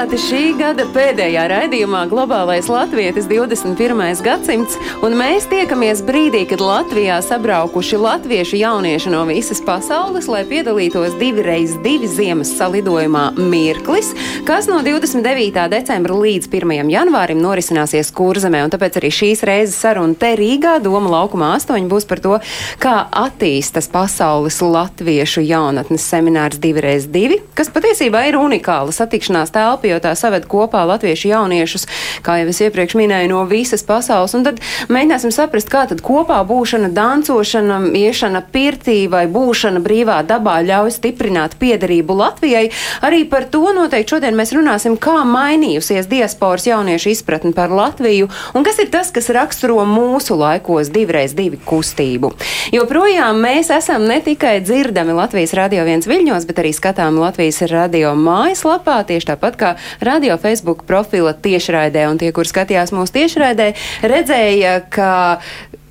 [0.00, 4.22] Sveicināti šī gada pēdējā raidījumā Globālais Latvijas 21.
[4.24, 11.18] gadsimts, un mēs tiekamies brīdī, kad Latvijā sabraukuši latviešu jaunieši no visas pasaules, lai piedalītos
[11.20, 14.14] divreiz divi ziemas salidojumā Mirklis,
[14.48, 15.66] kas no 29.
[15.68, 16.88] decembra līdz 1.
[16.94, 22.08] janvārim norisināsies Kurzemē, un tāpēc arī šīs reizes saruna te Rīgā, Doma laukumā 8 būs
[22.08, 22.38] par to,
[22.80, 22.96] kā
[23.26, 30.14] attīstas pasaules latviešu jaunatnes seminārs divreiz divi, kas patiesībā ir unikāls satikšanās telpa, jo tā
[30.18, 31.86] saved kopā latviešu jauniešus,
[32.26, 34.34] kā jau es iepriekš minēju, no visas pasaules.
[34.38, 34.60] Un tad
[34.92, 41.56] mēģināsim saprast, kā tad kopā būšana, dancošana, iešana pirtī vai būšana brīvā dabā ļauj stiprināt
[41.60, 42.68] piederību Latvijai.
[43.06, 48.66] Arī par to noteikti šodien mēs runāsim, kā mainījusies diasporas jauniešu izpratne par Latviju un
[48.66, 52.32] kas ir tas, kas raksturo mūsu laikos divreiz divi kustību.
[52.74, 57.62] Jo projām mēs esam ne tikai dzirdami Latvijas radio viens viļņos, bet arī skatām Latvijas
[57.70, 59.72] radio mājaslapā, tieši tāpat kā
[60.04, 62.06] radio Facebook profila tiešraidē.
[62.10, 65.12] Un tie, kur skatījās mūsu tiešraidē, redzēja, ka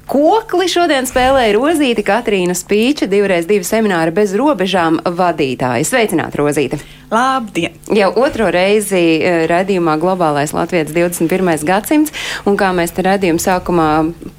[0.09, 5.85] Kokli šodien spēlēja Rozīti Katrīna Spīča, divreiz divi semināri bez robežām vadītāja.
[5.85, 6.79] Sveicināti, Rozīti!
[7.13, 7.75] Labdien!
[7.93, 11.61] Jau otro reizi eh, redzījumā Globālais Latvijas 21.
[11.65, 12.15] gadsimts,
[12.49, 13.89] un kā mēs te redzījuma sākumā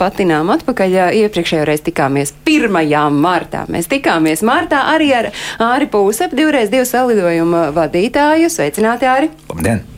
[0.01, 3.15] patinām atpakaļ, eh, iepriekšējo reizi tikāmies 1.
[3.15, 3.63] martā.
[3.71, 5.31] Mēs tikāmies martā arī ar
[5.71, 8.51] Āri Pūsep, divreiz divu salidojuma vadītāju.
[8.51, 9.31] Sveicināti, Āri!
[9.55, 9.90] Labdien!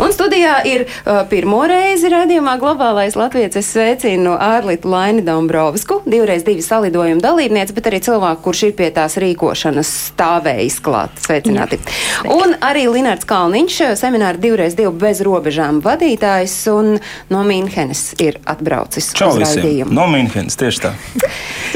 [0.00, 3.60] Un studijā ir uh, pirmo reizi redzējumā globālais latviečs.
[3.60, 8.90] Es sveicinu ārlietu Laini Dombrovsku, divreiz divi salidojumu dalībnieci, bet arī cilvēku, kurš ir pie
[8.94, 11.18] tās rīkošanas stāvējis klāt.
[11.26, 11.80] Sveicināti.
[11.80, 16.96] Jā, un arī Linārds Kalniņš, semināra divreiz divu bez robežām vadītājs un
[17.30, 19.12] no Mīnhenes ir atbraucis.
[19.16, 19.90] Čau visiem!
[19.94, 20.94] No Münchenes tieši tā.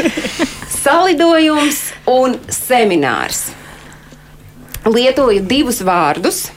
[0.85, 3.47] Salidojums un seminārs.
[4.85, 6.49] Lietoju divus vārdus.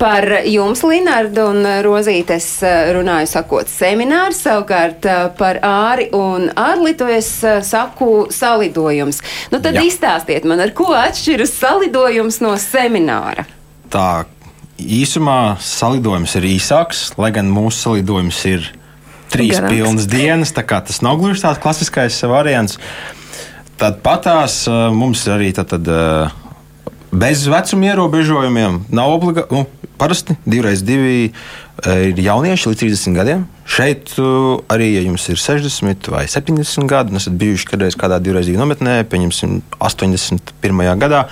[0.00, 2.46] Par jums, Linārdu un Rozītes,
[2.96, 9.20] runāju sakot seminārs, savukārt eh, par Āri un Arlitu es eh, saku salidojums.
[9.52, 9.84] Nu tad Jā.
[9.86, 13.46] Izstāstiet man, ar ko atšķiras salidojums no semināra?
[13.90, 14.24] Tā
[14.80, 18.68] īsumā salidojums ir īsāks, lai gan mūsu salidojums ir
[19.30, 19.70] trīs Garāks.
[19.70, 20.54] pilnas dienas.
[20.56, 22.78] tā kā Tas nav gluži tāds klasiskais variants.
[23.80, 26.49] Tad patās eh, mums arī tad, tad, eh,
[27.12, 28.84] bez vecuma ierobežojumiem.
[28.94, 29.66] Nav obligāti, nu,
[30.00, 33.44] parasti divreiz divi eh, ir jaunieši līdz 30 gadiem.
[33.68, 34.24] Šeit eh,
[34.72, 38.62] arī, ja jums ir 60 vai 70 gadi, un esat bijuši kādreiz kādā divreiz divu
[38.62, 40.82] nometnē, pieņemsim 81.
[41.02, 41.26] gadā,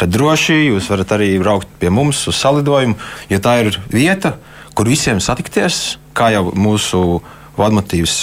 [0.00, 2.98] tad droši jūs varat arī braukt pie mums uz salidojumu,
[3.30, 4.36] jo tā ir vieta,
[4.74, 7.39] kur visiem satikties, kā jau mūsu vadmotīvs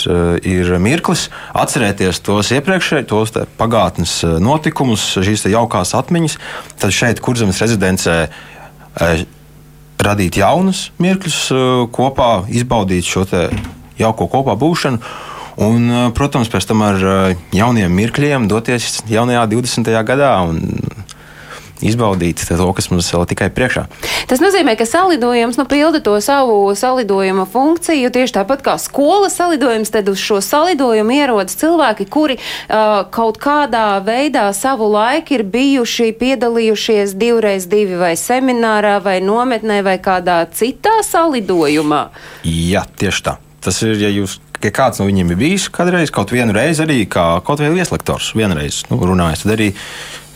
[0.10, 1.28] uh, ir mirklis,
[1.58, 6.38] atcerēties tos iepriekšējos, tos pagātnes eh, notikumus, šīs jaukās atmiņas.
[6.82, 9.26] Tad šeit, kurzemes rezidencē, uh,
[10.02, 11.40] radīt jaunus mirkļus
[11.94, 13.26] kopā, izbaudīt šo
[13.98, 15.02] jauko kopā būšanu.
[15.58, 17.00] Un, protams, pēc tam ar
[17.56, 19.90] jauniem mirkļiem doties jaunajā 20.
[20.06, 20.60] gadā un
[21.86, 23.86] izbaudīt to, kas mums vēl tikai priekšā.
[24.30, 29.92] Tas nozīmē, ka salidojums nu, pilda to savu salidojuma funkciju tieši tāpat kā skolas salidojums.
[29.94, 36.12] Tad uz šo salidojumu ierodas cilvēki, kuri uh, kaut kādā veidā savu laiku ir bijuši
[36.20, 42.08] piedalījušies divreiz divi vai seminārā vai nometnē vai kādā citā salidojumā.
[42.48, 43.38] Jā, tieši tā.
[43.64, 44.40] Tas ir, ja jūs.
[44.64, 48.32] Ja kāds no viņiem ir bijis kādreiz, kaut vienu reizi arī kā kaut vai vieslektors,
[48.34, 49.68] vienreiz nu, runājis, tad arī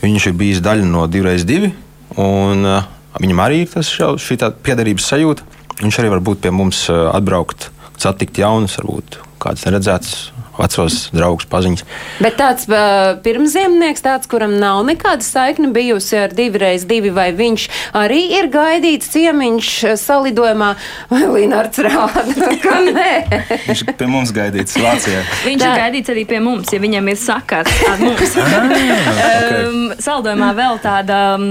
[0.02, 1.72] viņš ir bijis daļa no divreiz divi.
[2.20, 2.86] Un, uh,
[3.22, 5.46] viņam arī ir tas šī piederības sajūta.
[5.82, 7.70] Viņš arī var būt pie mums, uh, atbraukt,
[8.02, 11.84] satikt jaunus, varbūt kāds neredzēts, vecos draugus, paziņas.
[12.22, 17.66] Bet tāds uh, pirmsziemnieks, tāds, kuram nav nekāda saikne bijusi ar divreiz divi, vai viņš
[17.98, 20.72] arī ir gaidīts ciemiņš uh, salidojumā,
[21.12, 23.12] vai Līnārds rāda, ka nē.
[23.68, 25.22] Viņš pie mums gaidīts Vācijā.
[25.46, 25.70] Viņš Tā.
[25.70, 28.36] ir gaidīts arī pie mums, ja viņam ir sakars ar mums.
[28.42, 29.62] okay.
[29.62, 31.48] Um, saldojumā vēl tāda um,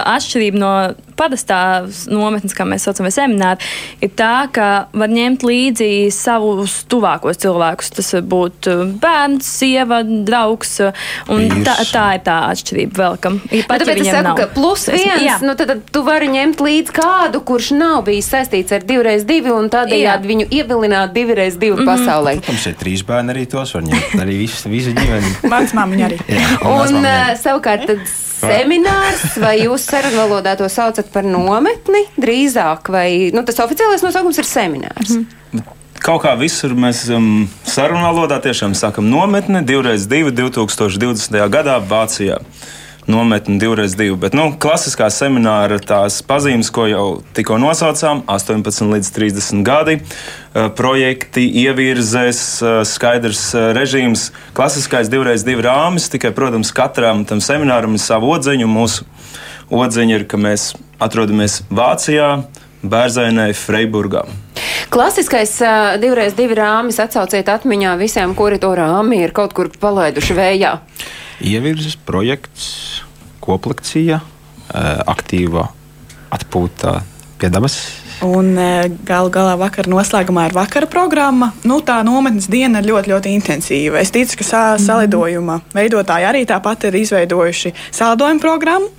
[0.00, 0.72] atšķirība no
[1.20, 1.60] parastā
[2.10, 3.70] nometnes, kā mēs saucam, vai semināri,
[4.04, 7.92] ir tā, ka var ņemt līdzi savus tuvākos cilvēkus.
[7.98, 10.76] Tas var būt uh, bērns, sieva, draugs.
[11.30, 11.64] Un Vīrs.
[11.66, 14.86] tā, tā ir tā atšķirība vēl, kam ir Nu, pat, ja es viņiem saku, plus
[14.88, 15.36] Es- viens, jā.
[15.44, 19.52] nu, tad, tad tu vari ņemt līdzi kādu, kurš nav bijis saistīts ar divreiz divi
[19.54, 20.30] un tādējādi Jā.
[20.32, 21.90] viņu ievilināt divreiz divu mm -hmm.
[21.92, 22.34] pasaulē.
[22.40, 24.16] Protams, ir trīs bērni arī tos var ņemt.
[24.24, 25.34] Arī visu, visu ģimeni.
[25.52, 26.18] Mans māmiņa arī.
[26.28, 27.98] Jā, Un un, uh, savukārt tad
[28.40, 34.38] seminārs, vai jūs sarunu valodā to saucat par nometni drīzāk, vai nu, tas oficiālais nosaukums
[34.38, 35.10] ir seminārs?
[35.10, 35.76] Mm -hmm.
[36.00, 41.36] Kaut kā visur mēs um, sarunā valodā tiešām sakam nometne 2x2 2020.
[41.52, 42.38] gadā Vācijā.
[43.10, 44.06] Nometne 2x2.
[44.22, 47.04] Bet nu, klasiskā semināra tās pazīmes, ko jau
[47.36, 55.60] tikko nosaucām, 18 līdz 30 gadi, uh, projekti, ievirzēs, uh, skaidrs uh, režīms, klasiskais 2x2
[55.68, 56.08] rāmis.
[56.12, 58.64] Tikai, protams, katram tam semināram ir sava odzeņa.
[58.64, 59.04] un Mūsu
[59.68, 62.38] odzeņa ir, ka mēs atrodamies Vācijā,
[62.80, 64.24] Bērzainē, Freiburgā.
[64.90, 65.52] Klasiskais
[66.02, 70.72] divreiz divi rāmis atsauciet atmiņā visiem, kuri to rāmi ir kaut kur palaiduši vējā.
[71.46, 72.66] Ievirzes projekts,
[73.44, 74.18] koplekcija,
[75.06, 75.68] aktīva
[76.34, 77.00] atpūta
[77.38, 77.78] pie dabas.
[78.20, 81.54] Un e, galu galā vakar noslēgumā ir vakara programma.
[81.64, 84.02] Nu, tā nometnes diena ir ļoti, ļoti intensīva.
[84.02, 88.90] Es ticu, ka sā, salidojuma veidotāji arī tāpat ir izveidojuši salidojuma programmu.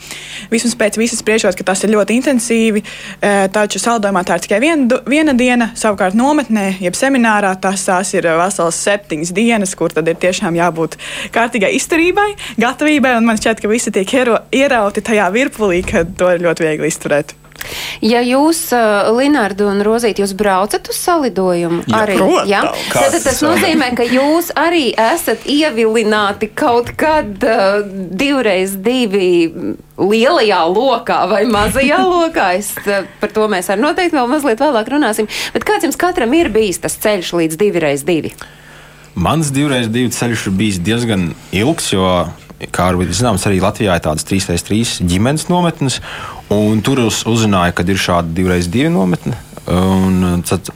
[0.50, 2.82] Vismaz pēc visas spriežot, ka tas ir ļoti intensīvi.
[3.22, 8.16] e, Taču salidojumā tā ir tikai viena, viena diena, savukārt nometnē, jeb seminārā, tas tās
[8.18, 10.98] ir veselas septiņas dienas, kur tad ir tiešām jābūt
[11.36, 13.14] kārtīgai izturībai, gatavībai.
[13.22, 17.38] Un man šķiet, ka visi tiek ierauti tajā virpulī, ka to ir ļoti viegli izturēt.
[18.02, 22.50] Ja jūs, uh, Linārdu un Rozīt, jūs braucat uz salidojumu Jā, arī, protams.
[22.50, 22.62] jā?
[22.92, 29.30] Kā Tad tas nozīmē, ka jūs arī esat ievilināti kaut kad uh, divreiz divi
[30.02, 32.48] lielajā lokā vai mazajā lokā.
[32.62, 35.30] Es, uh, par to mēs arī noteikti vēl mazliet vēlāk runāsim.
[35.54, 38.34] Bet kāds jums katram ir bijis tas ceļš līdz divreiz divi?
[39.16, 42.06] Mans divreiz divu ceļš ir bijis diezgan ilgs, jo,
[42.72, 46.00] kā arī zināms, arī Latvijā ir tādas 3x3 ģimenes nometnes.
[46.52, 49.38] Un Tur es uzzināju, ka ir šāda divreiz divi nometne.
[49.72, 50.72] un Tad,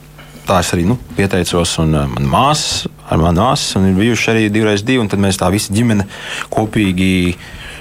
[0.46, 4.46] tā es arī nu, pieteicos, un uh, manā māsā ar manu māsu ir bijuši arī
[4.52, 5.06] divreiz divi.
[5.10, 6.06] Tad mēs tā visa ģimene
[6.52, 7.36] kopīgi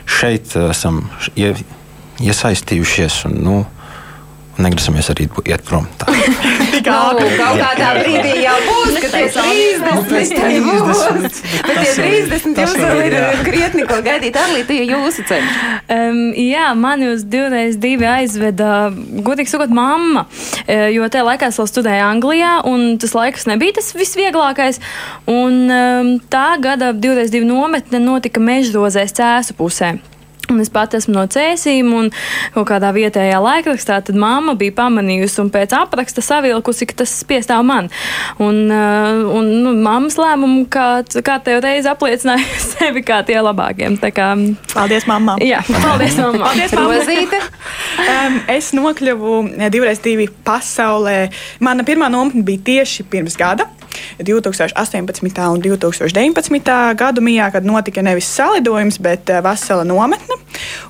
[0.06, 1.04] šeit uh, esam
[1.36, 1.54] ie,
[2.26, 3.24] iesaistījušies.
[3.30, 3.56] Un, nu,
[4.62, 5.88] Negrasamies arī iet prom.
[6.00, 6.08] Tā.
[6.76, 11.02] Tik Nu, kaut kādā brīdī jau būs, ka tie 30 būs.
[11.66, 13.16] Bet tie 30 jums vēl ir
[13.48, 14.38] krietni, ko gaidīt.
[14.40, 15.58] Arlīte, tie jūsu ceļš.
[15.92, 18.90] Um, jā, mani uz divreiz divi aizveda,
[19.26, 20.28] godīgi sakot, mamma.
[20.66, 24.80] E, Jo tajā laikā es vēl studēju Anglijā, un tas laiks nebija tas visvieglākais.
[25.32, 29.96] Un, um, tā gada divreiz divi nometne notika mežrozēs cēsu pusē.
[30.52, 32.12] Un es pati esmu no cēsīm, un
[32.54, 37.64] kaut kādā vietējā laikrakstā tad mamma bija pamanījusi un pēc apraksta savilkusi, ka tas piestāv
[37.66, 37.90] man.
[38.38, 43.98] Un, uh, un nu, mammas lēmumu, kā, kā tev reiz apliecināja sevi kā tie labākiem.
[44.02, 44.32] Tā kā,
[44.74, 45.40] Paldies, mamma!
[45.42, 46.46] jā, paldies, mamma.
[46.46, 47.42] Paldies, mamma!
[48.06, 51.18] Um, es nokļuvu eh, divreiz divi pasaulē.
[51.64, 53.70] Mana pirmā nometne bija tieši pirms gada.
[54.20, 55.50] 2018.
[55.52, 56.96] un 2019.
[57.00, 60.35] gadu mijā, kad notika nevis salidojums, bet eh, vesela nometne.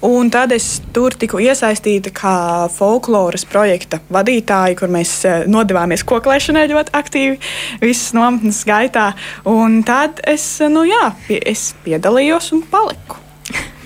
[0.06, 2.36] Un tad es tur tiku iesaistīta kā
[2.69, 7.40] folkloras projekta vadītāja, kur mēs eh, nodevāmies koklēšanai ļoti aktīvi
[7.81, 9.07] visas nometnes gaitā.
[9.50, 11.10] Un tad es, eh, nu jā,
[11.42, 13.18] es piedalījos un paliku.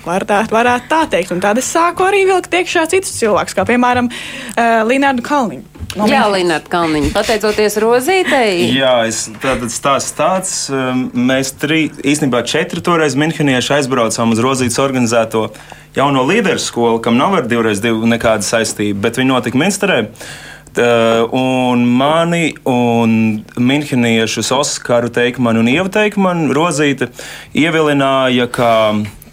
[0.04, 1.32] Varētu, varētu tā teikt.
[1.32, 5.69] Un tad es sāku arī vilkt iekšā citus cilvēkus, kā piemēram uh, Linnārdu Kalniņu.
[5.98, 6.22] No Jā.
[6.30, 7.10] Lināt Kalniņa.
[7.14, 8.68] Pateicoties Rozītei.
[8.76, 10.52] Jā, es, tātad stāsts tāds.
[10.70, 15.48] um, Mēs trīs, īstenībā četri toreiz minhenieši aizbraucām uz Rozītas organizēto
[15.96, 20.04] jauno līderu skolu, kam nav ar divreiz divu nekāda saistība, bet viņi notika Minsterē.
[20.70, 20.86] Tā,
[21.34, 27.08] un mani un minheniešus Oskaru Teikmanu un Ievu Teikmanu Rozīte
[27.58, 28.70] ievilināja, kā,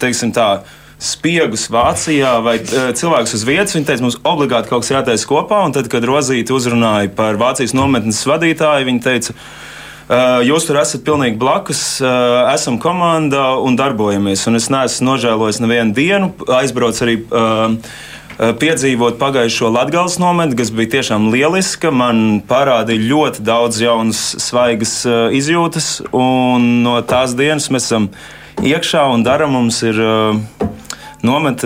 [0.02, 0.64] teiksim tā,
[0.98, 3.74] spiegus Vācijā vai eh, cilvēks uz vietas.
[3.76, 5.62] Viņa teica, mums obligāti kaut kas jātaisa kopā.
[5.66, 9.34] Un tad, kad Rozīte uzrunāja par Vācijas nometnes vadītāju, viņa teica,
[10.08, 14.46] "Eh, Jūs tur esat pilnīgi blakus, eh, esam komanda un darbojamies.
[14.46, 16.32] Un es neesmu nožēlojis nevienu dienu.
[16.46, 21.90] Aizbraucu arī eh, piedzīvot pagājušo Latvijas nometni, kas bija tiešām lieliska.
[21.92, 26.00] Man parādīja ļoti daudz jaunas, svaigas eh, izjūtas.
[26.12, 28.10] Un no tās dienas mēs esam
[28.62, 30.00] iekšā un dara mums ir.
[30.00, 30.68] eh,
[31.26, 31.64] Nomet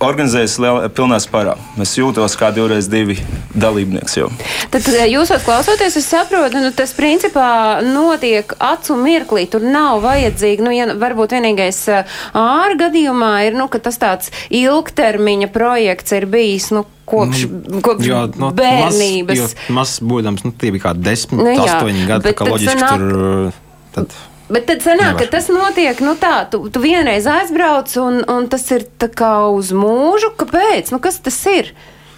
[0.00, 1.58] organizējas lielā, pilnā spārā.
[1.82, 3.18] Es jūtos kā divreiz divi
[3.52, 4.30] dalībnieks jau.
[4.72, 9.44] Tad eh, jūs klausoties, es saprotu, nu, tas principā notiek acu mirklī.
[9.52, 14.32] Tur nav vajadzīgi, nu, ja varbūt vienīgais eh, āra gadījumā ir, nu, ka tas tāds
[14.48, 17.46] ilgtermiņa projekts ir bijis, nu, kopš,
[17.84, 19.36] kopš Jo, nu, bērnības.
[19.36, 22.30] Maz, jo maz būdams, nu, tie bija kādi desmit, Nu nu, jā, astoņi gadi.
[22.30, 23.58] Tā kā loģiski sanāk- tur.
[23.92, 24.14] Tad,
[24.52, 25.32] Bet tad sanāk, ka Nevar.
[25.32, 29.72] tas notiek, nu tā, tu, tu vienreiz aizbrauc un, un tas ir tā kā uz
[29.76, 30.34] mūžu.
[30.38, 30.92] Kāpēc?
[30.92, 31.72] Nu, kas tas ir?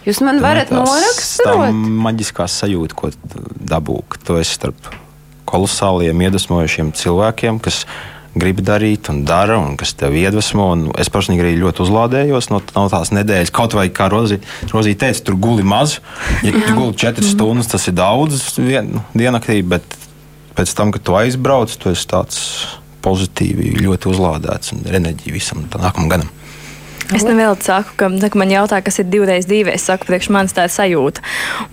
[0.04, 1.78] Jūs man varat tā noraksturot?
[2.04, 3.12] maģiskā sajūta, ko
[3.70, 4.90] dabū, ka tu esi starp
[5.48, 7.84] kolosāliem, iedvesmojošiem cilvēkiem, kas
[8.34, 10.66] grib darīt un dara, un kas tev iedvesmo.
[10.74, 13.52] Un es personīgi arī ļoti uzlādējos no, no tās nedēļas.
[13.54, 16.00] Kaut vai, kā Rozija Rozī teica, tur guli maz.
[16.42, 19.86] Ja tu guli četras stundas, tas ir daudz vien, diennaktī, bet
[20.56, 22.40] pēc tam, kad tu aizbrauc, tu esi tāds
[23.04, 26.32] pozitīvi, ļoti uzlādēts un ar enerģiju visam nākamajam gadam.
[27.12, 29.74] Es nevēlu saku, ka, tā, man jautā, kas ir divreiz divi.
[29.74, 31.20] Es saku, priekš manis tā ir sajūta.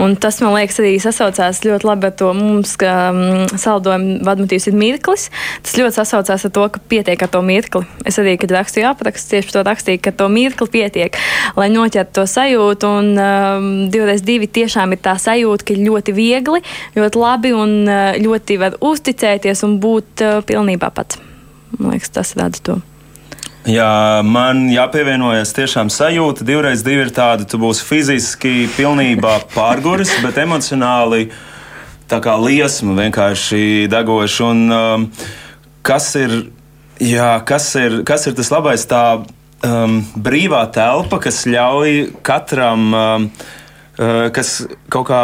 [0.04, 4.68] Un tas, man liekas, arī sasaucās ļoti labi ar to mums, ka mm, saldojuma vadmotīvs
[4.68, 5.30] ir mirklis.
[5.64, 7.86] Tas ļoti sasaucās ar to, ka pietiek ar to mirkli.
[8.04, 11.16] Es arī, kad rakstīju aprakstu, tieši to rakstīju, ka to mirkli pietiek,
[11.56, 12.92] lai noķertu to sajūtu.
[12.92, 16.64] Un um, divreiz divi tiešām ir tā sajūta, ka ļoti viegli,
[17.00, 21.24] ļoti labi un uh, ļoti var uzticēties un būt uh, pilnībā pats.
[21.80, 22.82] Man liekas, tas rada to.
[23.70, 26.46] Jā, man jāpievienojas tiešām sajūta.
[26.48, 31.28] Divreiz divi ir tāda, tu būsi fiziski pilnībā pārguris, bet emocionāli
[32.10, 34.48] tā kā liesma vienkārši degoša.
[34.50, 35.06] Un um,
[35.86, 36.34] kas ir,
[37.06, 38.88] jā, kas ir, kas ir tas labais?
[38.90, 41.94] Tā um, brīvā telpa, kas ļauj
[42.26, 43.30] katram, um,
[44.02, 44.56] uh, kas
[44.90, 45.22] kaut kā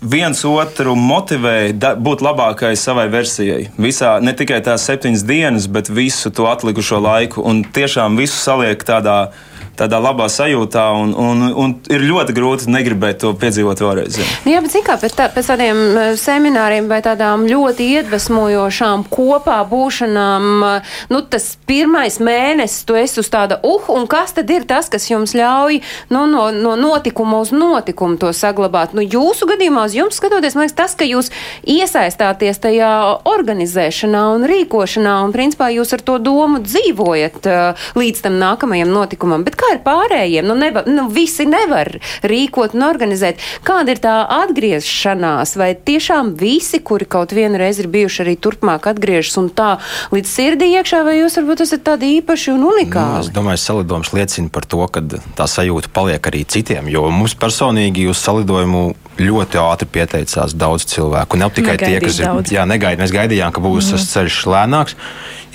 [0.00, 3.70] viens otru motivē da, būt labākai savai versijai.
[3.80, 7.44] Visā, ne tikai tās septiņas dienas, bet visu to atlikušo laiku.
[7.46, 9.32] Un tiešām visu saliek tādā,
[9.78, 14.18] tādā labā sajūtā, un, un, un ir ļoti grūti negribēt to piedzīvot vēlreiz.
[14.20, 14.26] jā.
[14.44, 19.58] Nu Jā, bet kā, pēc, tā, pēc tādiem eh, semināriem vai tādām ļoti iedvesmojošām kopā
[19.68, 24.64] būšanām, eh, nu tas pirmais mēnesis tu esi uz tāda, uh, un kas tad ir
[24.68, 25.80] tas, kas jums ļauj
[26.14, 28.94] nu, no, no notikuma uz notikumu to saglabāt?
[28.96, 31.28] Nu, jūsu gadījumā, uz jums skatoties, man liekas, tas, ka jūs
[31.68, 32.92] iesaistāties tajā
[33.28, 39.44] organizēšanā un rīkošanā, un principā jūs ar to domu dzīvojat uh, līdz tam nākamajam notikumam.
[39.44, 40.46] Bet kā ir pārējiem?
[40.46, 41.90] Nu, neva, nu, visi nevar
[42.26, 43.40] rīkot un organizēt.
[43.66, 45.56] Kāda ir tā atgriešanās?
[45.58, 49.76] Vai tiešām visi, kuri kaut vienu reizi ir bijuši arī turpmāk atgriežas un tā
[50.14, 53.32] līdz sirdī iekšā, vai jūs varbūt esat tādi īpaši un Nu, es unikāli?
[53.36, 55.00] domāju, salidojums liecina par to, ka
[55.38, 56.88] tā sajūta paliek arī citiem.
[56.90, 61.38] Jo mums personīgi uz salidojumu ļoti ātri pieteicās daudz cilvēku.
[61.40, 62.52] Ne tikai tie, Negaidīt kas ir daudz.
[62.52, 63.02] jā, negaidīja.
[63.02, 64.96] Mēs gaidījām, ka būs tas ceļš lēnāks,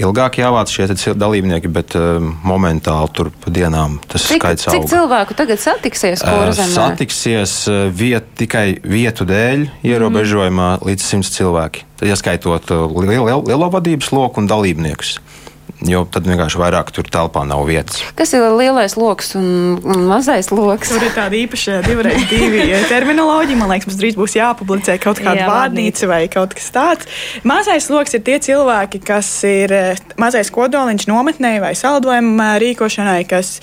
[0.02, 4.92] ilgāk jāvāc šie dalībnieki, bet um, momentāli tur pa dienām tas Cik, skaits cik auga.
[4.96, 6.26] cilvēku tagad satiksies?
[6.26, 6.50] Uh?
[6.56, 10.88] Satiksies uh, viet, tikai vietu dēļ ierobežojumā mm.
[10.90, 11.86] līdz 100 cilvēki.
[12.02, 15.20] Tad ieskaitot uh, lielo, lielo vadības loku un dalībniekus.
[15.88, 18.04] Jo tad vienkārši vairāk tur telpā nav vietas.
[18.18, 20.92] Kas ir lielais lokus un, un mazais lokus?
[20.94, 23.58] Tur ir tāda īpaša divreiz divi terminoloģija.
[23.58, 27.10] Man liekas, mums drīz būs jāpublicē kaut kāda Jā, vārnīca vai kaut kas tāds.
[27.48, 33.24] Mazais lokus ir tie cilvēki, kas ir eh, mazais kodoliņš nometnē vai saldojuma eh, rīkošanai,
[33.30, 33.56] kas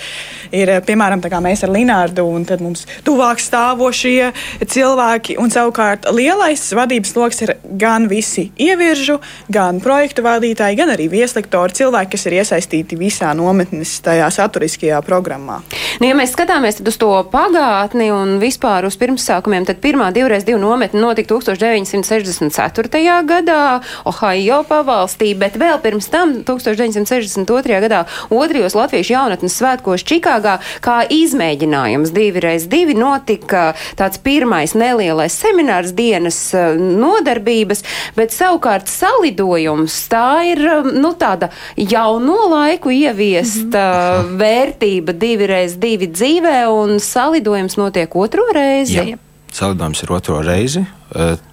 [0.50, 4.32] ir eh, piemēram mēs ar Linārdu un tad mums tuvāk stāvošie
[4.66, 5.38] cilvēki.
[5.38, 9.20] Un savukārt lielais vadības lokus ir gan visi ieviržu,
[9.52, 15.60] gan projektu vadītāji, gan arī vieslektori cilvēki, kas ir iesaistīti visā nometnes tajā saturiskajā programmā.
[15.98, 20.60] Nu, ja mēs skatāmies uz to pagātni un vispār uz pirmsākumiem, tad pirmā divreiz divu
[20.62, 23.04] nometne notika 1964.
[23.28, 23.62] gadā
[24.08, 27.80] Ohio pavalstī, bet vēl pirms tam 1962.
[27.84, 35.92] gadā otrajos Latviešu jaunatnes svētkos Čikāgā kā izmēģinājums divreiz divi notika tāds pirmais nelielais seminārs
[35.96, 37.84] dienas eh, nodarbības,
[38.16, 41.50] bet savukārt salidojums tā ir eh, nu, tāda
[41.98, 44.36] jauno laiku ieviesta mm -hmm.
[44.40, 48.98] vērtība divreiz divi dzīvē un salidojums notiek otro reizi.
[48.98, 49.16] Jā.
[49.52, 50.84] Salidojums ir otro reizi,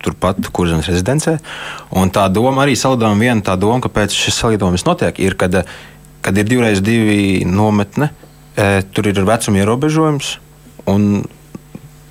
[0.03, 1.37] turpat kurzemes rezidencē.
[1.91, 5.63] Un tā doma arī salidojuma viena tā doma, kāpēc šis salidojums notiek, ir, kad,
[6.21, 8.09] kad ir divreiz divi nometne,
[8.93, 10.37] tur ir vecuma ierobežojums.
[10.85, 11.23] Un,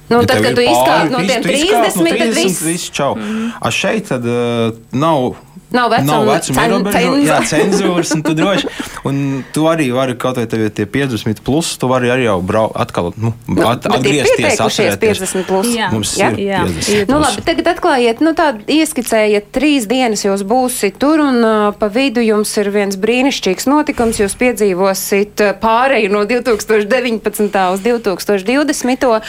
[0.08, 2.62] Nu, ja tad, kad ir tu izkāp no tiem tu izkāp 30, tad viss.
[2.62, 3.14] viss čau.
[3.16, 3.52] Mm.
[3.60, 5.34] A šeit tad uh, nav.
[5.74, 8.68] Nav vecuma- nav vecuma cen- ierobežojuma, jā, cenzūras, un tu droši.
[9.04, 9.16] Un
[9.52, 12.76] tu arī vari kaut vai tev ir tie 50 plus, tu vari arī jau braukt
[12.80, 15.20] atkal, nu, Nu, at, atgriezties, atcerēties.
[15.26, 15.68] 50 plus.
[15.74, 15.90] Jā.
[15.92, 16.30] Mums Jā?
[16.32, 16.62] ir Jā.
[16.64, 21.72] 50 Nu, labi, tagad atklājiet, nu, tā ieskicējiet, trīs dienas jūs būsiet tur, un uh,
[21.76, 24.22] pa vidu jums ir viens brīnišķīgs notikums.
[24.22, 27.60] Jūs piedzīvosit uh, pāreju no 2019.
[27.74, 29.20] uz 2020.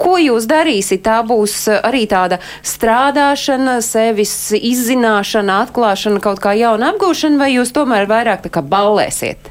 [0.00, 1.02] Ko jūs darīsiet?
[1.04, 7.74] Tā būs uh, arī tāda strādāšana, sevis izzināšana, atklāšana, kaut kā jauna apgūšana, vai jūs
[7.76, 9.50] tomēr vairāk tā kā ballēsiet?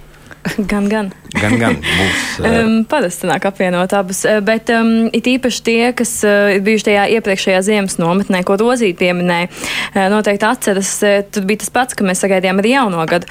[0.72, 1.12] Gan, gan.
[1.38, 2.25] Gan, gan būs.
[2.50, 7.03] Um, Parasti nāk apvienot abus, eh, bet um, it īpaši tie, kas uh, bijuši tajā
[7.17, 12.07] iepriekšējā ziemas nometnē, ko Rozīt pieminēja, uh, noteikti atceras, uh, tad bija tas pats, ka
[12.07, 13.27] mēs sagaidījām arī jauno gadu.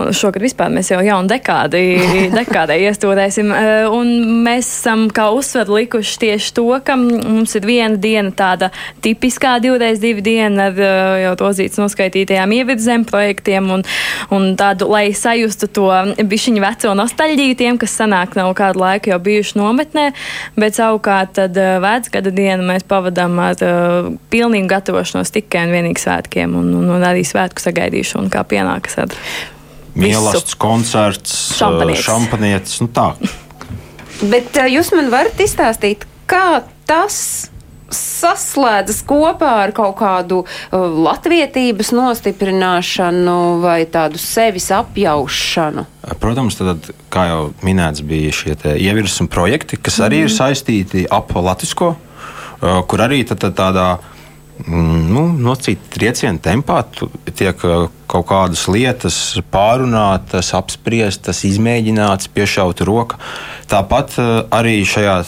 [0.00, 1.82] Un šogad vispār mēs jau jaunu dekādi,
[2.38, 3.50] dekādai iestūrēsim.
[3.50, 4.14] Uh, un
[4.46, 8.70] mēs esam kā uzsveru likuši tieši to, ka mums ir viena diena tāda
[9.04, 13.84] tipiskā divreiz divi diena ar uh, jau Rozītas noskaitītajām ievirzēm projektiem un,
[14.34, 15.90] un tādu, lai sajustu to
[16.22, 20.06] bišķiņu veco nostalģiju tiem, kas sanāk nav kādu laiku jau bijuši nometnē,
[20.58, 26.04] bet savukārt tad uh, vecgada dienu mēs pavadām ar uh, pilnīgu gatavošanos tikai un vienīgi
[26.04, 29.18] svētkiem un, un, un arī svētku sagaidīšanu, kā pienākas ar
[29.94, 32.00] Mīlestības koncerts, Šampanietis.
[32.00, 32.78] eh, šampanietis.
[32.82, 33.12] Nu tā.
[34.26, 37.50] Bet uh, jūs man varat izstāstīt, kā tas
[37.96, 45.86] saslēdzas kopā ar kaut kādu uh, latvietības nostiprināšanu vai tādu sevis apjaušanu?
[46.20, 51.94] Protams, tad, kā jau minēts, bija šie ievirsuma projekti, kas arī ir saistīti ap latvisko,
[51.94, 53.88] uh, kur arī tad, tad tādā
[54.66, 56.82] mm, nu, nocīta trieciena tempā
[57.32, 59.18] tiek uh, kaut kādas lietas
[59.52, 63.20] pārunātas, apspriestas, izmēģinātas, piešauta roka.
[63.70, 65.20] Tāpat uh, arī šajā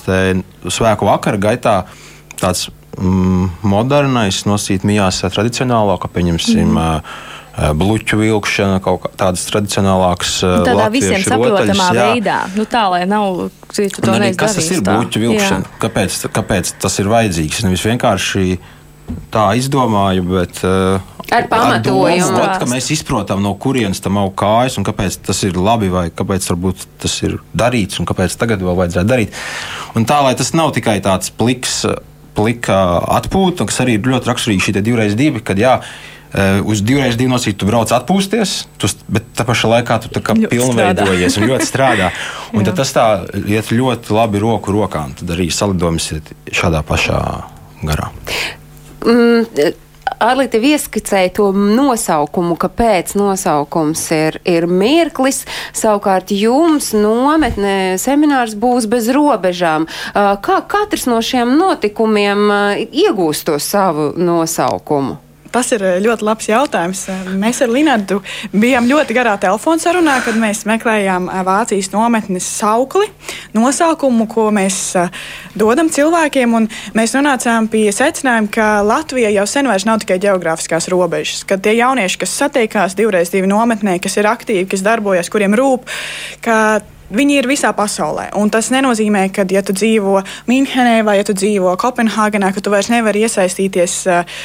[0.69, 1.79] svēku vakara gaitā
[2.41, 6.77] tāds mm, modernais nosīt mijās uh, tradicionālo, kā pieņemsim.
[6.77, 7.33] Mm.
[7.57, 12.09] Bluķu vilkšana, kaut kā tādas tradicionālākas uh, tādā latviešu visiem saprotamā rotaļas, jā.
[12.11, 12.35] veidā.
[12.53, 15.71] Nu, tā, lai nav to arī, kas tas ir buļbuļsu vilkšana?
[15.81, 17.63] Kāpēc, kāpēc tas ir vajadzīgs?
[17.65, 18.59] Nevis vienkārši
[19.33, 21.01] tā izdomāju, bet uh,
[21.33, 22.27] Ar pamatojumu.
[22.29, 25.89] domu, ot, ka mēs izprotam, no kurienes tam aug kājas un kāpēc tas ir labi
[25.91, 29.41] vai kāpēc varbūt tas ir darīts un kāpēc tagad vēl vajadzētu darīt.
[29.99, 31.81] Un tā, lai tas nav tikai tāds pliks,
[32.37, 32.77] plika
[33.19, 35.79] atpūta, kas arī ir ļoti raksturīgi šī divreiz divi, kad jā,
[36.33, 40.23] eh, uz divreiz divu nosīt tu brauc atpūsties, tu, bet tā pašā laikā tu tā
[40.25, 42.13] kā Ļoti pilnveidojies un ļoti strādā.
[42.57, 43.07] Un tas tā
[43.47, 47.19] iet ļoti labi roku rokā, un tad arī salidojums iet šādā pašā
[47.83, 48.13] garā.
[49.07, 49.75] Mm,
[50.23, 55.43] Arlīte ieskicēja to nosaukumu, kāpēc nosaukums ir, ir mirklis.
[55.77, 59.89] Savukārt jums nometne seminārs būs bez robežām.
[60.15, 62.49] Kā katrs no šiem notikumiem
[62.87, 65.26] iegūst to savu nosaukumu?
[65.53, 67.03] Tas ir eh, ļoti labs jautājums.
[67.13, 68.21] Eh, Mēs ar Linārdu
[68.55, 73.09] bijām ļoti garā telefona sarunā, kad mēs meklējām eh, Vācijas nometnes saukli,
[73.57, 74.81] nosaukumu, ko mēs
[75.59, 76.57] dodam cilvēkiem.
[76.97, 81.45] Mēs nonācām pie secinājuma, ka Latvija jau sen vairs nav tikai geogrāfiskās robežas.
[81.49, 85.89] Kad tie jaunieši, kas satiekās divreiz divu nometnē, kas ir aktīvi, kas darbojas, kuriem rūp,
[86.45, 86.59] ka
[87.07, 88.29] Viņi ir visā pasaulē.
[88.51, 92.91] Tas nenozīmē, ka, ja tu dzīvo Münhenē vai ja tu dzīvo Kopenhāgenā, ka tu vairs
[92.91, 94.37] nevari iesaistīties uh,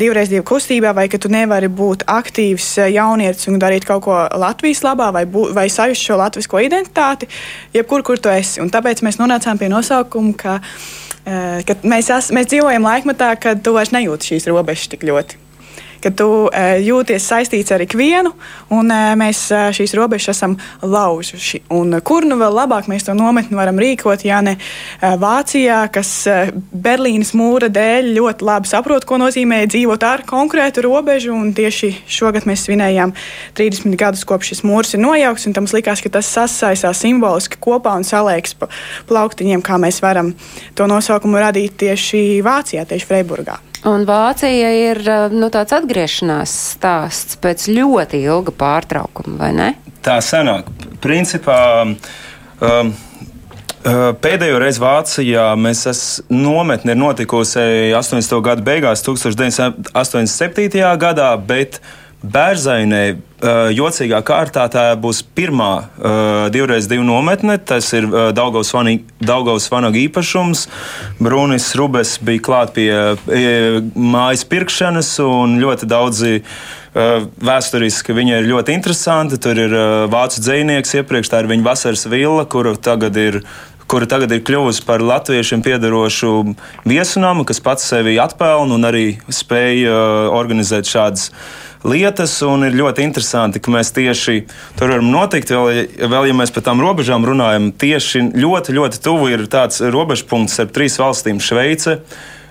[0.00, 4.20] divreiz divu kustībā, vai ka tu nevari būt aktīvs uh, jaunietis un darīt kaut ko
[4.40, 7.30] Latvijas labā, vai, bū, vai sajust šo latvisko identitāti,
[7.76, 8.60] jebkur, kur tu esi.
[8.60, 13.64] Un tāpēc mēs nonācām pie nosaukuma, ka, uh, ka mēs, es, mēs dzīvojam laikmetā, kad
[13.64, 15.49] tu vairs nejūti šīs robežas tik ļoti
[16.02, 18.32] ka tu uh, jūties saistīts ar ikvienu,
[18.74, 21.62] un uh, mēs uh, šīs robežas esam lauzuši.
[21.76, 24.56] Un, kur nu vēl labāk mēs to nometni varam rīkot, ja ne
[25.00, 26.10] Vācijā, kas
[26.70, 31.36] Berlīnas mūra dēļ ļoti labi saprot, ko nozīmē dzīvot ar konkrētu robežu.
[31.56, 33.14] Tieši šogad mēs svinējām
[33.58, 37.96] 30 gadus, kopš šis mūrs ir nojaukts, un tam likās, ka tas sasaistās simboliski kopā
[38.00, 38.70] un saliekas pa
[39.10, 40.34] plauktiņiem, kā mēs varam
[40.78, 43.60] to nosaukumu radīt tieši Vācijā, tieši Freiburgā.
[43.88, 49.68] Un Vācija ir uh, nu, tāds atgriešanās stāsts pēc ļoti ilga pārtraukuma, vai ne?
[50.04, 50.68] Tā sanāk.
[51.00, 51.60] Principā.
[51.86, 51.94] Um,
[52.60, 52.90] uh,
[54.20, 58.34] Pēdējo reizi Vācijā mēs esam nometni notikusi 80.
[58.44, 60.84] gada beigās, 1987.
[61.00, 61.80] gadā, bet
[62.20, 63.04] Bērzainē
[63.72, 65.88] jocīgā kārtā tā būs pirmā
[66.52, 67.56] divreiz divu nometne.
[67.56, 68.74] Tas ir Daugavas
[69.72, 70.66] vanaga īpašums.
[71.20, 72.90] Brunis Rubes bija klāt pie
[73.94, 76.42] mājas pirkšanas un ļoti daudzi
[76.92, 79.40] vēsturiski viņa ir ļoti interesanti.
[79.40, 79.76] Tur ir
[80.12, 83.42] vācu dzinieks, iepriekš tā ir viņa vasaras villa, kuru tagad ir
[83.90, 86.30] kura tagad ir kļuvusi par latviešiem piedarošu
[86.86, 91.30] viesunamu, kas pats sevi atpelna un arī spēj uh, organizēt šādas
[91.82, 92.36] lietas.
[92.38, 94.44] Ir ļoti interesanti, ka mēs tieši
[94.78, 95.50] tur varam notikt.
[95.50, 100.62] Vēl, vēl ja mēs par tām robežām runājam, tieši ļoti, ļoti tuvu ir tāds robežpunkts
[100.62, 101.98] ar trīs valstīm- Šveice.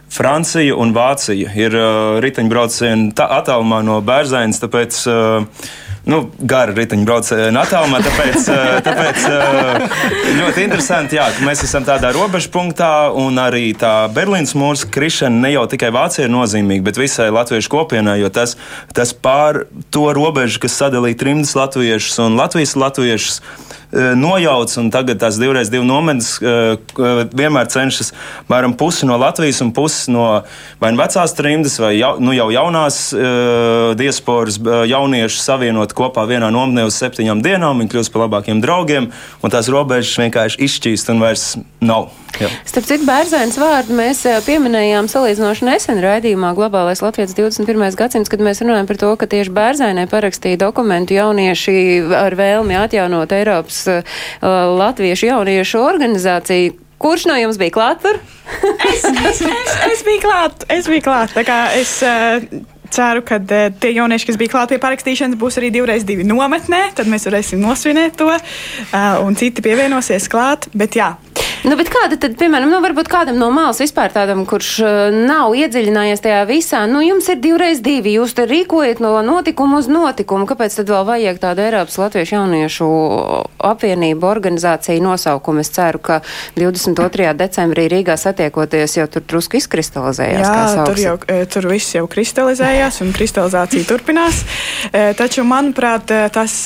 [0.10, 5.46] Francija un Vācija ir uh, riteņbraucieni attālumā no Bērzainas, tāpēc uh,
[6.08, 8.00] nu, gara riteņbrauciena attālumā.
[8.06, 9.98] Tāpēc, uh, tāpēc uh,
[10.40, 15.48] ļoti interesanti, jā, ka mēs esam tādā robežu punktā, un arī tā Berlīnas mūža krišana
[15.48, 18.56] ne jau tikai Vācijai ir nozīmīga, bet visai latviešu kopienai, jo tas,
[18.96, 25.18] tas pār to robežu, kas sadalīja trimdas latviešus un Latvijas latviešus, eh, nojauc, un tagad
[25.24, 28.12] tās divreiz divu nometnes eh, k- vienmēr cenšas
[28.52, 30.28] mēram pusi no Latvijas un pusi no
[30.82, 33.00] vai nu vecās trimdas, vai jau, nu, jau jaunās
[34.00, 37.82] diasporas jauniešu savienot kopā vienā nometnē uz septiņām dienām.
[37.82, 39.10] Viņi kļūst par labākiem draugiem,
[39.44, 41.46] un tās robežas vienkārši izšķīst un vairs
[41.82, 42.10] nav.
[42.40, 42.48] Jā.
[42.70, 47.82] Starp citu, bērns vārdu mēs eh, pieminējām salīdzinoši nesen raidījumā Globālais Latvijas 21.
[47.98, 51.76] gadsimts, kad mēs runājam par to, ka tieši bērzainē parakstīja dokumentu jaunieši
[52.16, 54.20] ar vēlmi atjaunot Eiropas uh,
[54.80, 56.76] Latviešu jauniešu organizāciju.
[57.00, 58.20] Kurš no jums bija klāt tur?
[58.90, 61.32] Es, es, es, es biju klāt, es biju klāt.
[61.32, 62.44] Tā kā es uh,
[62.92, 66.90] ceru, ka uh, tie jaunieši, kas bija klāt pie parakstīšanas, būs arī divreiz divi nometnē.
[66.98, 70.68] Tad mēs varēsim nosvinēt to, uh, un citi pievienosies klāt.
[70.76, 71.14] Bet jā,
[71.68, 76.24] Nu, kāda tad, piemēram, nu, varbūt kādam no malas vispār tādam, kurš uh, nav iedziļinājies
[76.24, 80.78] tajā visā, nu, jums ir divreiz divi, jūs te rīkojat no notikuma uz notikumu, kāpēc
[80.80, 82.88] tad vēl vajag tādu Eiropas Latviešu jauniešu
[83.72, 85.64] apvienību organizāciju nosaukumu?
[85.66, 86.22] Es ceru, ka
[86.56, 87.34] 22.
[87.40, 90.48] decembrī Rīgā satiekoties jau tur drusku izkristalizējās.
[90.48, 94.44] Jā, tur jau e, tur viss jau kristalizējās, un kristalizācija turpinās.
[94.94, 96.62] E, Taču, manuprāt, e, tas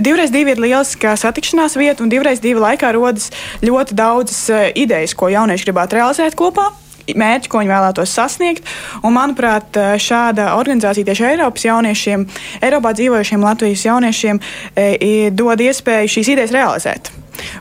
[0.00, 3.30] divreiz divi ir lieliska satikšanās vieta, un divreiz divi laikā rodas
[3.64, 6.70] ļoti daudzas e, idejas, ko jaunieši gribētu realizēt kopā.
[7.02, 8.68] Mērķi, ko viņi vēlētos sasniegt.
[9.02, 12.26] Un, manuprāt, e, šāda organizācija tieši Eiropas jauniešiem,
[12.62, 14.40] Eiropā dzīvojušiem Latvijas jauniešiem,
[14.76, 17.10] e, dod iespēju šīs idejas realizēt.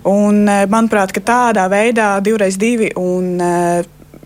[0.07, 3.39] Un, manuprāt, tādā veidā divreiz divi un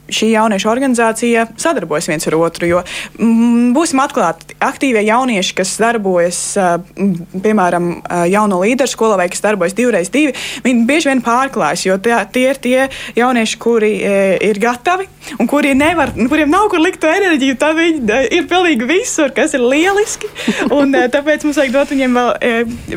[0.10, 2.70] šī jauniešu organizācija sadarbojas viens ar otru.
[2.70, 2.84] Jo,
[3.18, 9.44] mm, būsim atklāti, aktīvie jaunieši, kas darbojas, mm, piemēram, ā, jauno līderu skolā vai kas
[9.46, 12.78] darbojas divreiz divi, viņi bieži vien pārklājas, jo tie, tie ir tie
[13.18, 14.16] jaunieši, kuri e,
[14.50, 15.08] ir gatavi
[15.40, 17.58] un kuri nevar, kuriem nav kur likt to enerģiju.
[17.62, 20.30] Tad viņi ir pilnīgi visur, kas ir lieliski.
[20.76, 22.32] Un, tāpēc mums vajag dot viņiem vēl,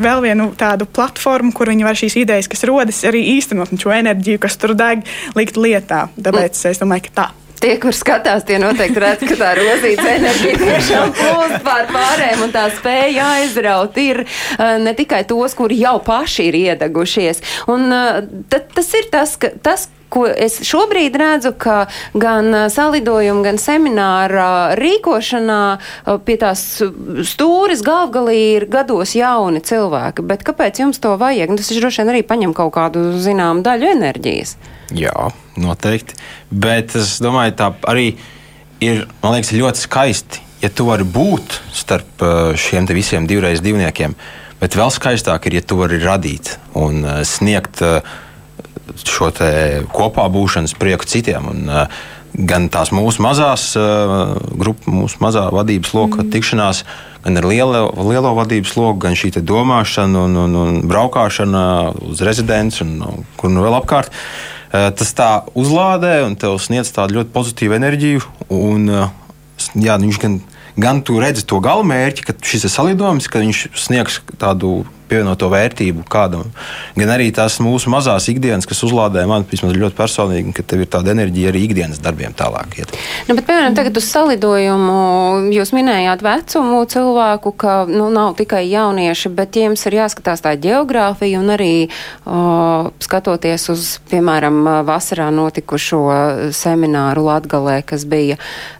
[0.04, 4.40] vēl vienu tādu platformu, kur viņi var šīs idejas, kas rodas, arī īstenot šo enerģiju,
[4.42, 5.04] kas tur deg,
[5.38, 6.06] likt lietā.
[6.18, 7.28] Tāpēc es domāju, ka tā.
[7.58, 12.52] Tie, kur skatās, tie noteikti redz, ka tā rozīta enerģija tiešām plūst pār pārējiem un
[12.54, 17.42] tā spēja aizraut ir uh, ne tikai tos, kuri jau paši ir iedegušies.
[17.74, 18.20] Un uh,
[18.52, 23.60] tad, tas ir tas, ka tas, ko es šobrīd redzu, ka gan uh, salidojuma, gan
[23.60, 26.64] semināra rīkošanā uh, pie tās
[27.32, 30.24] stūres galvgalī ir gados jauni cilvēki.
[30.28, 31.52] Bet kāpēc jums to vajag?
[31.52, 34.56] Nu, Tas droši vien arī paņem kaut kādu zināmu daļu enerģijas.
[34.96, 36.16] Jā, noteikti.
[36.50, 38.12] Bet es domāju, tā arī
[38.84, 42.24] ir liekas, ļoti skaisti, ja tu vari būt starp
[42.58, 44.16] šiem visiem divreiz divniekiem.
[44.58, 48.00] Bet vēl skaistāk ir, ja tu vari radīt un sniegt eh,
[49.04, 49.32] šo
[49.94, 51.50] kopā būšanas prieku citiem.
[51.50, 51.98] Un, eh,
[52.38, 56.28] Gan tās mūsu mazās grupas, mūsu mazā vadības loka mm.
[56.30, 56.82] tikšanās,
[57.24, 61.64] gan ar lielo, lielo vadības loku, gan šī domāšana un, un, un braukšana
[62.04, 64.12] uz rezidents un, kur nu vēl apkārt.
[64.12, 68.28] Eh, Tas tā uzlādē un tev sniedz tādu ļoti pozitīvu enerģiju.
[68.52, 68.86] Un,
[69.72, 70.38] jā, viņš gan,
[70.76, 76.04] gan tu redzi to galamērķi, ka šis ir salidojums, ka viņš sniegs tādu pievienoto vērtību
[76.10, 76.46] kādam.
[76.98, 80.90] Gan arī tās mūsu mazās ikdienas, kas uzlādē man vismaz ļoti personīgi, ka tev ir
[80.92, 82.78] tāda enerģija arī ikdienas darbiem tālāk.
[82.78, 82.94] Iet.
[83.28, 89.32] Nu, bet, piemēram, tagad uz salidojumu jūs minējāt vecumu cilvēku, ka nu, nav tikai jaunieši,
[89.34, 91.72] bet jums ir jāskatās tā geogrāfija un arī
[92.28, 96.04] o, skatoties uz, piemēram, vasarā notikušo
[96.56, 98.38] semināru Latgalē, kas bija.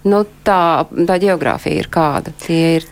[0.08, 2.34] Nu, tā, tā geogrāfija ir kāda?
[2.46, 2.90] Tie ir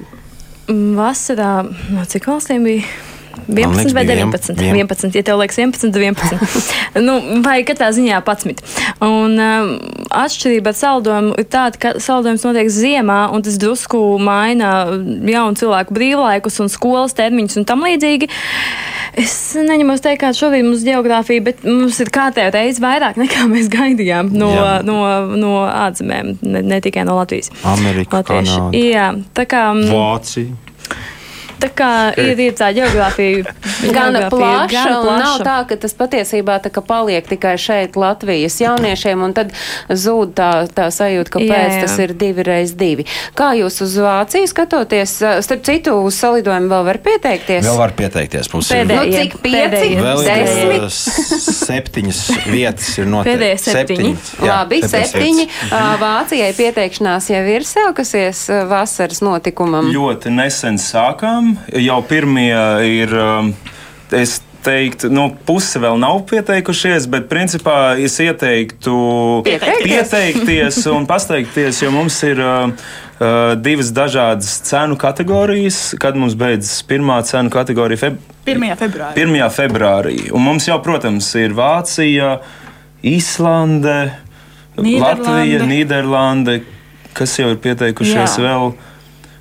[0.66, 1.62] Vasarā
[1.94, 2.86] no cik valstīm bija?
[3.46, 4.56] 11 liekas, vai bija 19?
[4.60, 6.40] vien- 11, ja tev liekas 11, tad 11.
[7.06, 8.64] nu, vai katrā ziņā 11.
[9.06, 9.70] Un um,
[10.10, 14.74] atšķirība ar saldojumu ir tāda, ka saldojums notiek ziemā, un tas drusku maina
[15.28, 18.30] jaunu cilvēku brīvlaikus un skolas termiņus un tam līdzīgi.
[19.16, 23.46] Es neņemos teikt, kāda šobrīd mums ir geogrāfija, bet mums ir kārtējo reizi vairāk nekā
[23.48, 24.74] mēs gaidījām no, Jā.
[24.84, 24.98] no,
[25.40, 27.48] no ārzemēm, ne, ne tikai no Latvijas.
[27.64, 28.12] Latvieši.
[28.12, 28.76] Kanāda.
[28.76, 29.62] Jā, tā kā.
[29.72, 30.52] mm, Vācija.
[31.56, 31.90] Tā kā
[32.20, 33.52] ir, ir tā geogrāfija.
[33.80, 38.58] Geogrāfija plaša, gana un nav tā, ka tas patiesībā tā kā paliek tikai šeit Latvijas
[38.60, 39.54] jauniešiem, un tad
[39.88, 41.80] zūd tā, tā sajūta, ka Jā, pēc jā.
[41.86, 43.06] tas ir divi reiz divi.
[43.38, 45.16] Kā jūs uz Vāciju skatoties?
[45.46, 47.64] Starp citu, uz salidojumu vēl var pieteikties?
[47.66, 48.50] Vēl var pieteikties.
[48.52, 49.06] Mums ir Pēdējie.
[49.06, 49.90] Nu, cik pieci?
[49.96, 51.56] Vēl ir Desmit?
[51.66, 53.32] septiņas vietas, ir noteikti.
[53.32, 54.12] Pēdējie septiņi.
[54.44, 55.48] Jā, Labi, septiņi.
[55.72, 59.90] Ā, Vācijai pieteikšanās jau ir sākusies vasaras notikumam.
[59.94, 61.55] Ļoti nesen sākām.
[61.86, 62.54] Jau pirmie
[62.86, 63.16] ir.
[63.16, 63.54] um,
[64.14, 68.92] Es teiktu, nu, puse vēl nav pieteikušies, bet principā es ieteiktu
[69.46, 69.82] Pieteikties?
[69.82, 76.84] pieteikties un pasteikties, jo mums ir uh, uh, divas dažādas cenu kategorijas, kad mums beidzas
[76.86, 78.66] pirmā cenu kategorija feb 1.
[78.78, 79.26] februārī.
[79.26, 79.42] 1.
[79.58, 80.16] februārī.
[80.30, 82.36] Un mums jau, protams, ir Vācija,
[83.06, 83.98] Īslande,
[84.78, 85.02] Nīderlande.
[85.02, 86.60] Latvija, Nīderlande,
[87.16, 88.44] kas jau ir pieteikušies Jā.
[88.46, 88.76] vēl.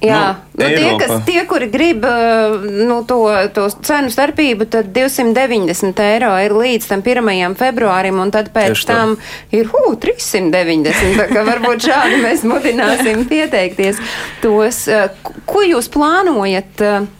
[0.03, 1.05] Jā, Nu, nu, tie, Eiropa.
[1.08, 3.17] kas, tie, kuri grib uh, nu, to,
[3.55, 7.55] to cenu starpību, tad 290 eiro ir līdz tam 1.
[7.60, 8.93] februārim, un tad pēc Tieši tā.
[8.93, 9.15] tam
[9.55, 11.15] ir hū, 390.
[11.19, 13.99] Tā kā varbūt šādi mēs mudināsim pieteikties
[14.43, 14.86] tos.
[14.88, 15.08] uh,
[15.47, 16.81] Ko jūs plānojat?
[16.84, 17.13] uh,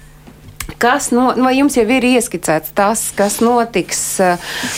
[0.82, 4.00] Kas no, vai jums jau ir ieskicēts tas, kas notiks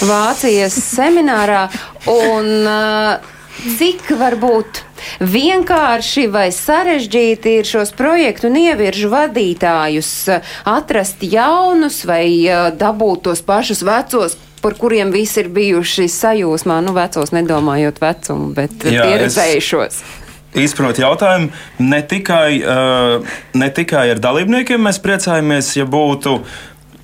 [0.05, 1.63] Vācijas seminārā,
[2.11, 3.33] un uh,
[3.77, 4.81] cik varbūt
[5.23, 13.25] vienkārši vai sarežģīti ir šos projektu un ieviržu vadītājus uh, atrast jaunus vai uh, dabūt
[13.29, 18.91] tos pašus vecos, par kuriem visi ir bijuši sajūsmā, nu vecos nedomājot vecumu, bet uh,
[18.93, 19.99] Jā, es- pieredzējušos.
[20.57, 21.51] Izprotu jautājumu.
[21.85, 26.39] Ne tikai, uh, ne tikai ar dalībniekiem mēs priecājamies, ja būtu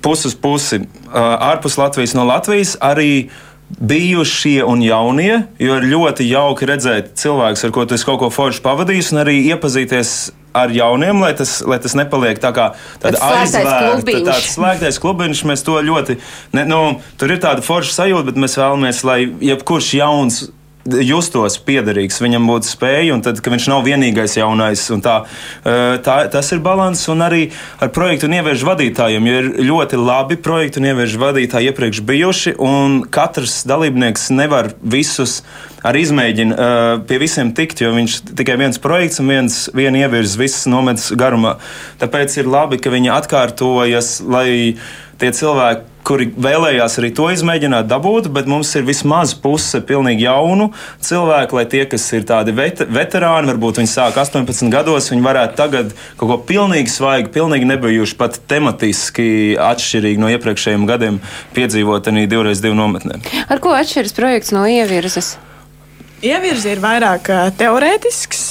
[0.02, 1.18] puses pusi uh,
[1.52, 2.74] ārpus Latvijas no Latvijas.
[2.82, 3.28] Arī
[3.80, 8.62] bijušie un jaunie, jo ir ļoti jauki redzēt cilvēkus, ar ko tu kaut ko forši
[8.64, 10.14] pavadījis, un arī iepazīties
[10.54, 12.68] ar jauniem, lai tas, lai tas nepaliek tā kā
[13.02, 13.18] Tāds
[13.98, 14.26] klubiņš.
[14.28, 15.40] tāds slēgtais klubiņš.
[15.50, 16.18] Mēs to ļoti,
[16.54, 16.82] ne, nu,
[17.18, 19.18] tur ir tāda forša sajūta, bet mēs vēlamies, lai
[19.50, 20.44] jebkurš jauns
[20.84, 24.84] justos piederīgs, viņam būtu spēja, un tad, ka viņš nav vienīgais jaunais.
[24.92, 25.18] un Tā,
[25.64, 27.42] tā, tas ir līdzsvars, un arī
[27.80, 32.56] ar projektu un ieviešu vadītājiem, jo ir ļoti labi projektu un ieviešu vadītāji iepriekš bijuši,
[32.58, 35.42] un katrs dalībnieks nevar visus
[35.84, 36.68] arī izmēģina
[37.08, 41.58] pie visiem tikt, jo viņš tikai viens projekts un viens, viena ievirzes visas nometas garumā.
[42.00, 44.76] Tāpēc ir labi, ka viņi atkārtojas, lai
[45.20, 50.68] tie cilvēki, kuri vēlējās arī to izmēģināt, dabūtu, bet mums ir vismaz puse pilnīgi jaunu
[51.04, 55.56] cilvēku, lai tie, kas ir tādi vet veterāni, varbūt viņi sāk 18 gados, viņi varētu
[55.58, 61.22] tagad kaut ko pilnīgi svaigu, pilnīgi nebijuši pat tematiski atšķirīgi no iepriekšējiem gadiem
[61.56, 63.24] piedzīvot arī divreiz divu nometnēm.
[63.48, 65.38] Ar ko atšķiras projekts no ievirzes?
[66.24, 68.46] Ievirzi ir vairāk teorētisks.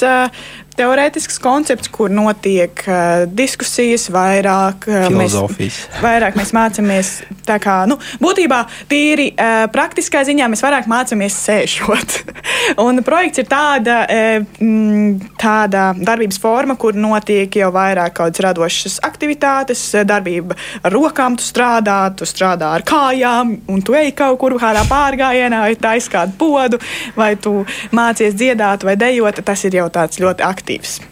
[0.74, 5.76] Teorētisks koncepts, kur notiek uh, diskusijas, vairāk uh, Filozofijas.
[5.86, 7.12] Mēs, vairāk mēs mācāmies.
[7.44, 12.16] Kā, nu, būtībā tīri uh, praktiskā ziņā mēs vairāk mācāmies sēžot.
[12.84, 18.98] Un projekts ir tāda, uh, mm, tāda darbības forma, kur notiek jau vairāk kādas radošas
[19.04, 24.38] aktivitātes, eh, darbība ar rokām, tu strādā, tu strādā ar kājām, un tu ej kaut
[24.40, 26.80] kur kādā pārgājienā, vai taisa kādu podu,
[27.16, 29.42] vai tu mācies dziedāt vai dejot.
[29.44, 30.63] Tas ir jau tāds ļoti aktīvs.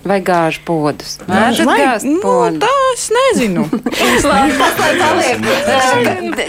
[0.09, 1.19] Vai gāžu podus?
[1.29, 2.63] Mēžat Vai- gāzt nu, podus?
[2.63, 3.65] tā es nezinu.
[4.31, 5.43] Labi, tas lai paliek.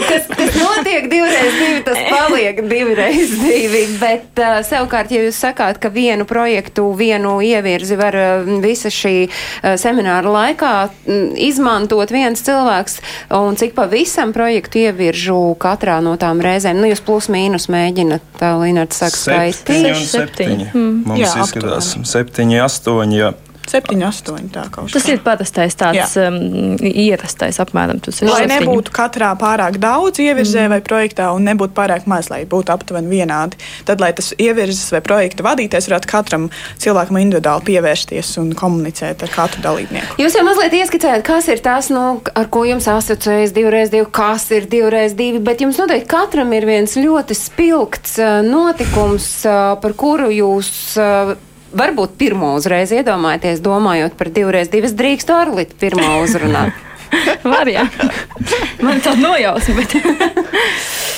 [0.07, 3.81] Kas, kas notiek divreiz divi, tas paliek divreiz divi.
[3.99, 9.13] Bet uh, savukārt, ja jūs sakāt, ka vienu projektu, vienu ievirzi var uh, visa šī
[9.27, 12.97] uh, semināra laikā mm, izmantot viens cilvēks,
[13.39, 18.53] un cik pavisam projektu ieviržu katrā no tām reizēm, nu jūs plus mīnus mēģinat, tā
[18.61, 19.59] Linards saka, skaitīt.
[19.63, 20.09] Septiņi Septiņi.
[20.13, 20.69] septiņi.
[21.09, 22.92] Mums Jā, izskatās septiņi, astoņi.
[23.33, 23.33] Jā.
[23.67, 24.49] 7, 8.
[24.53, 26.35] Tā kaut Tas ir parastais tāds um,
[26.83, 28.01] ierastais apmēram.
[28.27, 33.11] Lai nebūtu katrā pārāk daudz ievirzē vai projektā, un nebūtu pārāk maz, lai būtu aptuveni
[33.11, 33.59] vienādi.
[33.87, 36.49] Tad, lai tas ievirzes vai projekta vadītājs varētu katram
[36.83, 40.19] cilvēkam individuāli pievērsties un komunicēt ar katru dalībnieku.
[40.21, 44.49] Jūs jau mazliet ieskicējāt, kas ir tas, nu, ar ko jums asociējas divreiz divi, kas
[44.55, 49.95] ir divreiz divi, bet jums noteikti katram ir viens ļoti spilgts uh, notikums, uh, par
[49.97, 50.75] kuru jūs.
[51.73, 56.77] Uh, Varbūt pirmo uzreiz iedomājaties, domājot par divreiz divas drīkstu Arlitu pirmo uzrunāt.
[57.53, 57.85] Var, jā.
[58.81, 59.97] Man tā nojausma, bet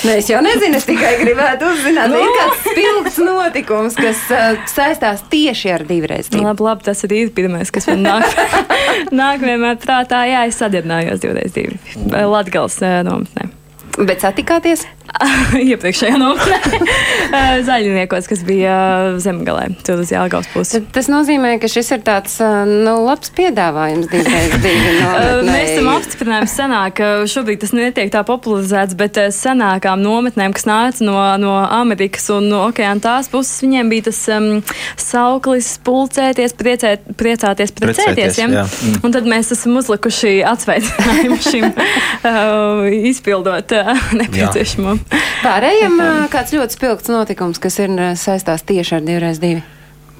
[0.06, 4.60] Nē, es jau nezinu, es tikai gribētu uzzināt, vai ir kāds spilgts notikums, kas uh,
[4.70, 6.44] saistās tieši ar divreiz divu.
[6.46, 8.28] labi, labi, tas ir pirmais, kas man nāk,
[9.24, 10.22] nāk vienmēr prātā.
[10.30, 13.55] Jā, es sadarbojos divreiz divi Latvijas nometnē.
[13.96, 14.84] Bet satikāties?
[15.72, 16.82] Iepriekšējā nometnē
[17.68, 18.76] zaļniekos, kas bija
[19.22, 20.80] zemgalē, tur uz Jālgaus pusi.
[20.80, 24.96] Tad Tas nozīmē, ka šis ir tāds uh, nu, labs piedāvājums divreiz divi.
[25.48, 31.06] Mēs esam apstiprinājuši senāk, ka šobrīd tas netiek tā popularizēts, bet senākām nometnēm, kas nāca
[31.06, 34.50] no, no Amerikas un no okeāna tās puses, viņiem bija tas um,
[35.00, 38.42] sauklis pulcēties, priecēt, priecāties, precēties.
[38.42, 38.50] Ja?
[38.66, 39.00] Mm.
[39.06, 43.76] Un tad mēs esam uzlikuši atsveicinājumu šim uh, izpildot
[44.22, 44.98] nepieciešamo.
[45.44, 45.98] Pārējiem
[46.34, 49.64] kāds ļoti spilgts notikums, kas ir saistās tieši ar divreiz divi.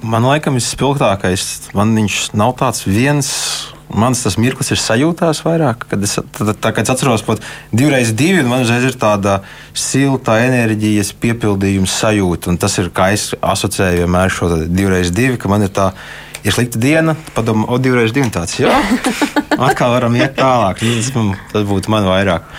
[0.04, 3.30] Man laikam vispilgtākais, man viņš nav tāds viens.
[3.86, 7.38] Mans tas mirklis ir sajūtās vairāk, kad es, tā, tā, kad es atceros pat
[7.70, 9.36] divreiz divi, un man uzreiz ir tāda
[9.78, 12.50] silta enerģijas piepildījuma sajūta.
[12.50, 15.92] Un tas ir kā es asociēju vienmēr šo divreiz divi, ka man ir tā
[16.42, 18.58] ja slikta diena, padomā, o, divreiz divi tāds.
[18.58, 18.74] Jā,
[19.70, 20.82] atkal varam iet tālāk.
[20.82, 22.50] Tas, man- tas būtu man vairāk.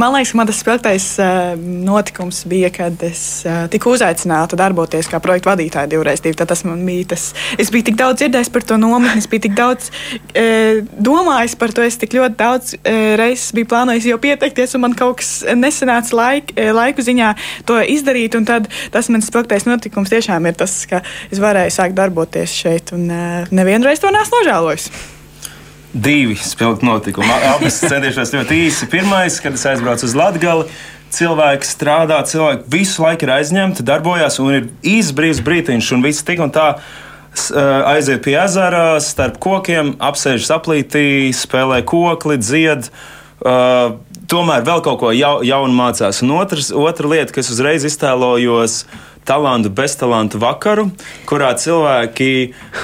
[0.00, 1.50] Man liekas, man tas spilgtais uh,
[1.84, 6.22] notikums bija, kad es uh, tiku uzaicināta darboties kā projekta vadītāja divreiz.
[6.24, 7.26] Tad Tas man bija tas.
[7.60, 11.76] Es biju tik daudz dzirdējis par to nometni, es biju tik daudz uh, domājis par
[11.76, 11.84] to.
[11.84, 16.16] Es tik ļoti daudz uh, reizes biju plānojis jau pieteikties, un man kaut kas nesanāca
[16.16, 17.34] laik, uh, laiku ziņā
[17.68, 18.40] to izdarīt.
[18.48, 23.08] Tad tas mans spilgtais notikums tiešām ir tas, ka es varēju sākt darboties šeit, un
[23.12, 24.92] uh, nevienreiz to neesmu nožēlojis.
[25.92, 27.28] Divi spilgti notikumi.
[27.50, 28.88] Abas centīšos ļoti īsi.
[28.90, 30.64] Pirmais, kad es aizbraucu uz Latviju.
[31.10, 36.22] Cilvēki strādā, cilvēki visu laiku ir aizņemti, darbojas, un ir īsts brīvs brīdiņš, un viss
[36.22, 36.68] tik un tā
[37.90, 42.92] aiziet pie ezera, starp kokiem, apsēžas aplītī, spēlē kokli, dzied.
[43.40, 43.98] Uh,
[44.30, 46.22] tomēr vēl kaut ko jau, jaunu mācās.
[46.22, 48.84] Un otrs, otra lieta, kas uzreiz iztēlojos,
[49.28, 50.88] talantu, beztalantu vakaru,
[51.28, 52.30] kurā cilvēki,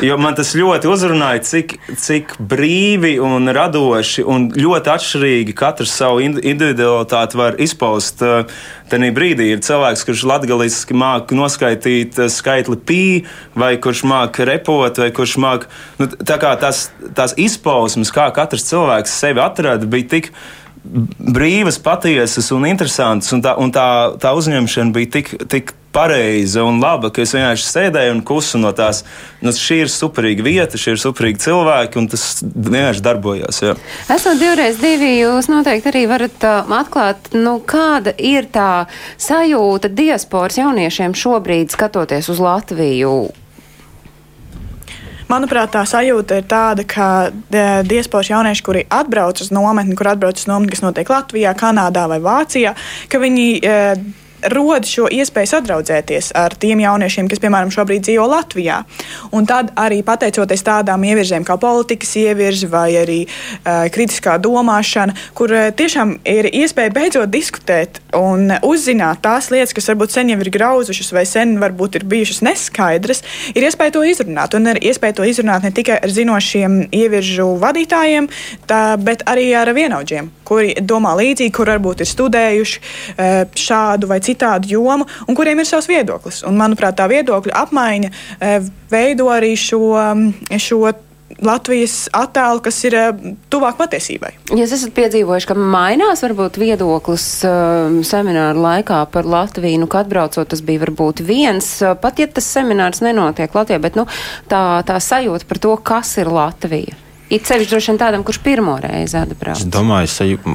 [0.07, 6.23] jo man tas ļoti uzrunāja, cik, cik brīvi un radoši un ļoti atšķirīgi katrs savu
[6.25, 8.23] ind- individualitāti var izpaust.
[8.87, 13.03] Tajā brīdī ir cilvēks, kurš latviešu māca noskaidrot uh, skaitli pī,
[13.59, 15.71] vai kurš māca repot, vai kurš māca.
[15.99, 20.31] Nu, tā kā tās, tās izpausmes, kā katrs cilvēks sevi atrada, bija tik
[20.87, 23.89] brīvas, patiesas un interesantas, un tā, un tā,
[24.23, 28.73] tā uzņemšana bija tik, tik pareiza un laba, ka es vienkārši sēdēju un kusu no
[28.77, 29.03] tās.
[29.41, 33.63] Nu, šī ir superīga vieta, šie ir superīgi cilvēki, un tas vienkārši darbojās.
[33.65, 33.77] Jā.
[34.13, 40.61] Esot divreiz divi, jūs noteikti arī varat uh, atklāt, nu, kāda ir tā sajūta diasporas
[40.61, 43.17] jauniešiem šobrīd skatoties uz Latviju.
[45.27, 50.39] Manuprāt, tā sajūta ir tāda, ka e, diasporas jaunieši, kuri atbrauc uz nometni, kur atbrauc
[50.39, 52.77] uz nometni, kas notiek Latvijā, Kanādā vai Vācijā,
[53.11, 53.75] ka viņi e,
[54.53, 58.83] rod šo iespēju sadraudzēties ar tiem jauniešiem, kas, piemēram, šobrīd dzīvo Latvijā.
[59.37, 65.53] Un tad arī pateicoties tādām ievirzēm kā politikas ievirzi vai arī uh, kritiskā domāšana, kur
[65.55, 70.53] uh, tiešām ir iespēja beidzot diskutēt un uzzināt tās lietas, kas varbūt sen jau ir
[70.55, 73.23] grauzušas vai sen varbūt ir bijušas neskaidras,
[73.55, 74.57] ir iespēja to izrunāt.
[74.57, 78.31] Un ir iespēja to izrunāt ne tikai ar zinošiem ieviržu vadītājiem,
[78.69, 84.21] tā, bet arī ar vienaudžiem, kuri domā līdzīgi, kur varbūt ir studējuši uh, šādu vai
[84.37, 86.45] citādu jomu, un kuriem ir savs viedoklis.
[86.47, 89.83] Un, manuprāt, tā viedokļa apmaiņa uh, veido arī šo,
[90.61, 90.85] šo
[91.43, 94.31] Latvijas attēlu, kas ir uh, tuvāk patiesībai.
[94.57, 100.49] Jūs esat piedzīvojuši, ka mainās varbūt viedoklis uh, semināra laikā par Latviju, nu, kad atbraucot,
[100.53, 101.73] tas bija varbūt viens,
[102.03, 104.07] pat ja tas seminārs nenotiek Latvijā, bet, nu,
[104.51, 107.06] tā, tā sajūta par to, kas ir Latvija.
[107.27, 109.59] Ir sevišķi droši vien tādam, kurš pirmo reizi atbrauc.
[109.59, 110.53] Es domāju, ka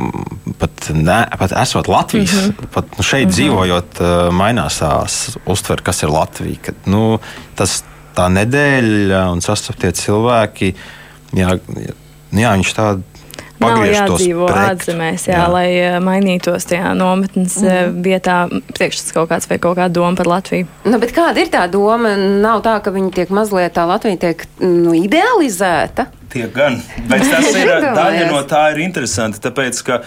[0.62, 2.68] pat, ne, pat esot Latvijas, mm -hmm.
[2.74, 3.36] pat nu, šeit mm -hmm.
[3.36, 6.56] dzīvojot, uh, mainās tās uztvere, kas ir Latvija.
[6.62, 7.20] Kad, nu,
[7.56, 7.84] tas,
[8.16, 10.74] tā nedēļa un sastaptie cilvēki,
[11.34, 11.60] jā,
[12.32, 13.04] jā viņš tādu.
[13.62, 14.70] Nav jādzīvo sprekt.
[14.72, 15.50] ārzemēs, jā, jā.
[15.54, 18.00] Lai eh, mainītos tajā nometnes mm.
[18.02, 20.66] vietā, priekšstats kaut kāds vai kaut kāda doma par Latviju.
[20.84, 22.16] Nu, bet kāda ir tā doma?
[22.18, 26.08] Nav tā, ka viņi tiek mazliet tā Latvija tiek nu, idealizēta.
[26.32, 26.80] Tiek gan.
[27.10, 29.42] Bet tas ir daļa no tā, ir interesanti.
[29.44, 30.02] Tāpēc, ka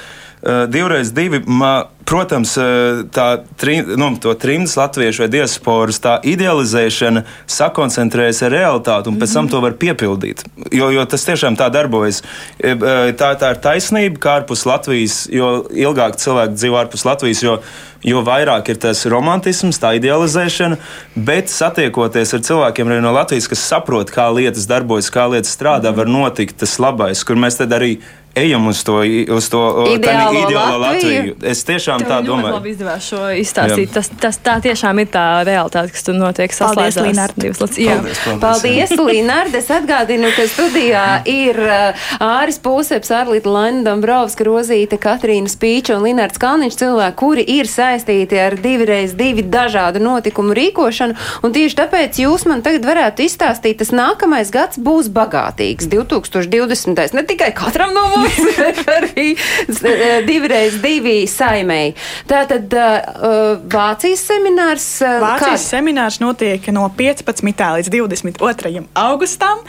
[0.68, 3.28] divreiz divi, ma, protams, uh, tā
[3.60, 9.62] tri, nu, trimdas latviešu vai diasporas tā idealizēšana sakoncentrējas ar realitāti un pēc tam to
[9.64, 10.44] var piepildīt.
[10.74, 12.20] Jo, jo tas tiešām tā darbojas.
[12.58, 17.42] E, e, Tā, tā ir taisnība, ka ārpus Latvijas, jo ilgāk cilvēki dzīvo ārpus Latvijas,
[17.44, 17.58] jo
[18.04, 20.76] jo vairāk ir tas romantisms, tā idealizēšana,
[21.16, 25.94] bet satiekoties ar cilvēkiem arī no Latvijas, kas saprot, kā lietas darbojas, kā lietas strādā,
[25.96, 27.96] var notikt tas labais, kur mēs tad arī
[28.34, 29.00] ejam uz to,
[29.36, 29.60] uz to
[29.94, 31.18] Ideālo ideālo Latviju.
[31.20, 31.34] Latviju.
[31.50, 32.54] Es tiešām Tev tā ļoti domāju.
[32.56, 33.92] labi izdevās šo izstāstīt.
[33.94, 36.50] Tas, tas tā tiešām ir tā realitāte, kas tur notiek.
[36.54, 37.38] Paldies, saslēdzās Linārd.
[37.42, 37.78] lietas.
[37.78, 37.96] Jā.
[37.98, 38.40] Paldies, paldies.
[38.44, 39.54] Paldies, Līnārd!
[39.58, 46.04] Es atgādinu, ka studijā ir uh, Āris Pūseps, Arlīta Laina Dombrovska, Rozīte, Katrīna Spīča un
[46.08, 51.14] Linārds Kalniņš cilvēki, kuri ir saistīti ar divreiz divi dažādu notikumu rīkošanu.
[51.44, 55.86] Un tieši tāpēc jūs man tagad varētu izstāstīt, tas nākamais gads būs bagātīgs.
[55.92, 57.14] 2020.
[57.14, 58.23] Ne tikai katram no mums,
[58.58, 61.94] bet arī uh, divreiz divi saimēji.
[62.30, 64.88] Tātad uh, Vācijas seminārs.
[65.02, 65.68] Uh, Vācijas kāds?
[65.74, 67.44] seminārs notiek no 15.
[67.78, 68.84] līdz 22.
[68.94, 69.62] augustam.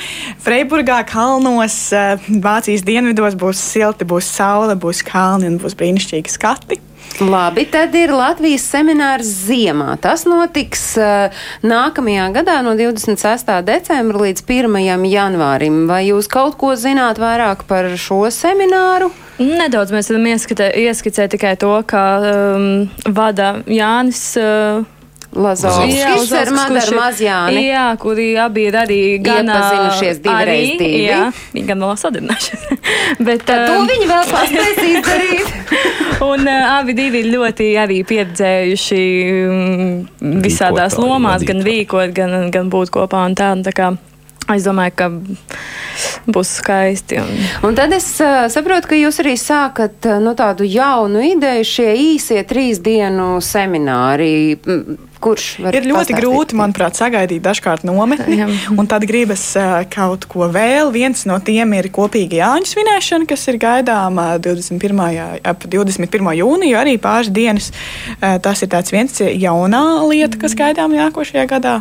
[0.46, 6.75] Freiburgā, kalnos, eh, Vācijas dienvidos būs silti, būs saule, būs kalni un būs brīnišķīgi skati.
[7.20, 9.94] Labi, tad ir Latvijas seminārs ziemā.
[10.04, 11.32] Tas notiks uh,
[11.64, 13.52] nākamajā gadā no 26.
[13.64, 14.76] decembra līdz 1.
[15.08, 15.86] janvārim.
[15.88, 19.14] Vai jūs kaut ko zināt vairāk par šo semināru?
[19.40, 22.68] Nedaudz mēs varam ieskicēt tikai to, ka um,
[23.08, 24.26] vada Jānis.
[24.40, 24.84] Uh,
[25.36, 27.64] Lazovskis Jā, ar Madaru Mazjāni.
[27.68, 31.02] Jā, kuri abi ir arī gan Iepazinušies divi reiz arī, divi.
[31.10, 31.20] Jā,
[31.52, 32.64] viņi gan vēl sadarbinājušies.
[33.28, 35.54] Bet, Tad to ā, viņi vēl paspēs izdarīt.
[36.32, 39.02] Un uh, abi divi ir ļoti arī pieredzējuši
[39.52, 41.82] mm, visādās lomās, gan vadītāji.
[41.84, 43.26] rīkot, gan, gan būt kopā.
[43.28, 43.92] un Tā, un tā kā
[44.54, 45.08] es domāju, ka
[46.30, 47.18] būs skaisti.
[47.22, 47.32] Un,
[47.70, 51.88] Un tad es uh, saprotu, ka jūs arī sākat uh, no tādu jaunu ideju šie
[52.14, 54.58] īsie trīs dienu semināri.
[55.26, 56.20] Kurš var Ir ļoti pastāstīt?
[56.20, 58.36] grūti, manuprāt, sagaidīt dažkārt nometni.
[58.44, 58.50] Jā.
[58.78, 60.92] Un tad gribas ā, kaut ko vēl.
[60.94, 65.02] Viens no tiem ir kopīga Jāņu svinēšana, kas ir gaidāma 21.
[65.16, 66.36] jā- ap 21.
[66.44, 67.72] jūniju, arī pāris dienas.
[68.22, 71.80] Tas ir tāds viens jaunā lieta, kas gaidām nākošajā gadā.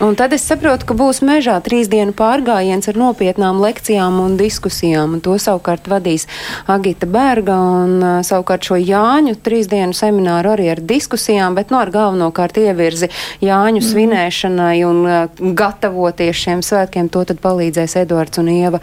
[0.00, 5.18] Un tad es saprotu, ka būs mežā trīs dienu pārgājiens ar nopietnām lekcijām un diskusijām.
[5.18, 6.24] Un to savukārt vadīs
[6.72, 11.92] Agita Berga un savukārt šo Jāņu trīs dienu semināru arī ar diskusijām, bet no ar
[11.92, 13.10] galvenokārt ievirzi
[13.44, 17.12] Jāņu svinēšanai un gatavoties šiem svētkiem.
[17.12, 18.80] To tad palīdzēs Edvards un Ieva.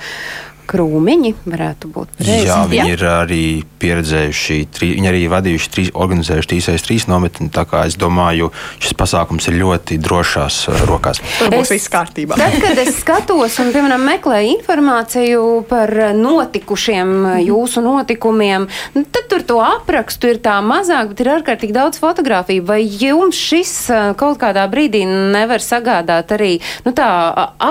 [0.67, 2.09] Krūmiņi varētu būt.
[2.19, 2.47] pareizi.
[2.49, 3.43] Jā, viņi ir arī
[3.79, 7.47] pieredzējuši, trī, viņi arī vadījuši, trīs, organizējuši trīsais trīs nometni.
[7.53, 8.49] Tā kā es domāju,
[8.83, 11.21] šis pasākums ir ļoti drošās uh, rokās.
[11.39, 12.35] Tur būs Es- viss kārtībā.
[12.39, 17.13] Tad, kad es skatos un, piemēram, meklēju informāciju par notikušiem
[17.47, 22.65] jūsu notikumiem, nu, tad tur to aprakstu ir tā mazāk, bet ir ārkārtīgi daudz fotografiju.
[22.67, 27.07] Vai jums šis eh, kaut kādā brīdī nevar sagādāt arī nu, tā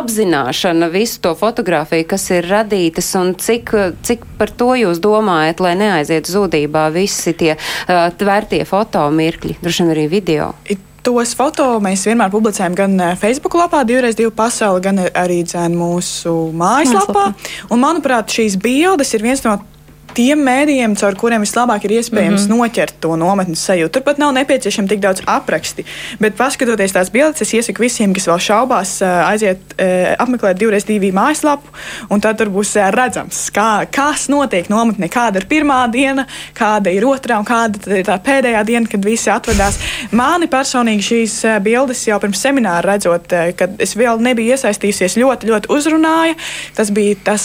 [0.01, 2.47] apzināšana visu to fotografiju, kas ir
[2.87, 8.65] radītas, un cik, cik par to jūs domājat, lai neaiziet zudībā visi tie uh, tvērtie
[8.65, 10.53] fotomirkļi, droši vien arī video?
[11.07, 16.51] Tos foto mēs vienmēr publicējam gan Facebook lapā, divreiz divu pasauli, gan arī dzēn mūsu
[16.51, 17.29] mājaslapā.
[17.71, 19.55] Un, manuprāt, šīs bildes ir viens no
[20.17, 22.63] tiem mēdījiem, caur kuriem vislabāk ir iespējams mm -hmm.
[22.63, 23.93] noķert to nometnes sajūtu.
[23.99, 25.85] Turpat nav nepieciešams tik daudz apraksti,
[26.21, 29.77] bet paskatoties tās bildes, es iesaku visiem, kas vēl šaubās, aiziet
[30.19, 31.69] apmeklēt divreiz divu mājaslapu,
[32.11, 37.05] un tad tur būs redzams, kā, kas notiek nometnē, kāda ir pirmā diena, kāda ir
[37.05, 39.79] otrā un kāda ir tā pēdējā diena, kad visi atvedās.
[40.11, 45.73] Mani personīgi šīs bildes jau pirms semināra redzot, kad es vēl nebiju iesaistījusies, ļoti, ļoti
[45.77, 46.35] uzrunāja.
[46.77, 47.45] Tas bija tas,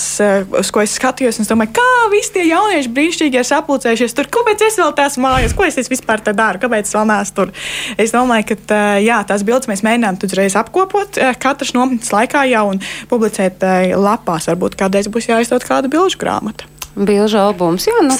[0.60, 4.30] uz ko es skatījos, un es domāju, kā visi tie jaunieši brīnišķīgi ir sapulcējušies tur.
[4.32, 7.38] Kāpēc es vēl tās mājās, ko es, es vispār te daru, kāpēc es vēl neesmu
[7.38, 7.54] tur?
[8.02, 12.68] Es domāju, ka tā, jā, tās bildes mēs mēģinām uzreiz apkopot katras nometnes laikā jau
[12.74, 13.66] un publicēt
[13.98, 14.50] lapās.
[14.52, 16.70] Varbūt kādreiz būs jāizdod kāda bilžu grāmata.
[16.92, 18.12] Bilžu albums, jā, nu,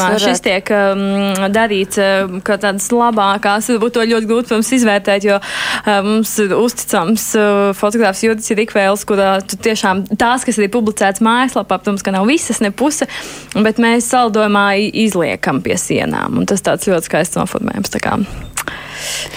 [0.00, 0.22] varētu.
[0.24, 1.02] šis tiek um,
[1.52, 6.54] darīts um, kā tādas labākās, varbūt to ļoti grūti mums izvērtēt, jo um, mums ir
[6.56, 12.16] uzticams uh, fotogrāfs Judits Rikvēls, kurā tu tiešām tās, kas ir publicētas mājaslapā, protams, ka
[12.16, 13.04] nav visas ne puse,
[13.60, 17.92] bet mēs saldojumā i- izliekam pie sienām, un tas tāds ļoti skaists noformējums.
[17.92, 18.16] Tā kā,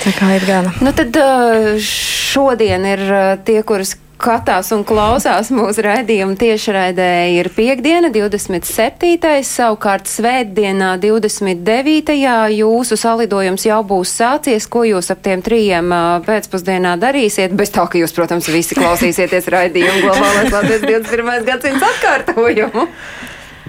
[0.07, 0.71] tā kā ir gana.
[0.79, 7.49] Nu, tad uh, šodien ir uh, tie, kurus skatās un klausās mūsu raidījumu tiešraidē, ir
[7.53, 9.43] piekdiena, 27.
[9.45, 12.15] savukārt svētdienā, 29.
[12.57, 14.67] jūsu salidojums jau būs sācies.
[14.69, 15.93] Ko jūs ap tiem trījiem
[16.25, 17.53] pēcpusdienā darīsiet?
[17.57, 21.47] Bez tā, ka jūs, protams, visi klausīsieties raidījumu globālais Latvijas 21.
[21.47, 22.87] gadsimts atkārtojumu.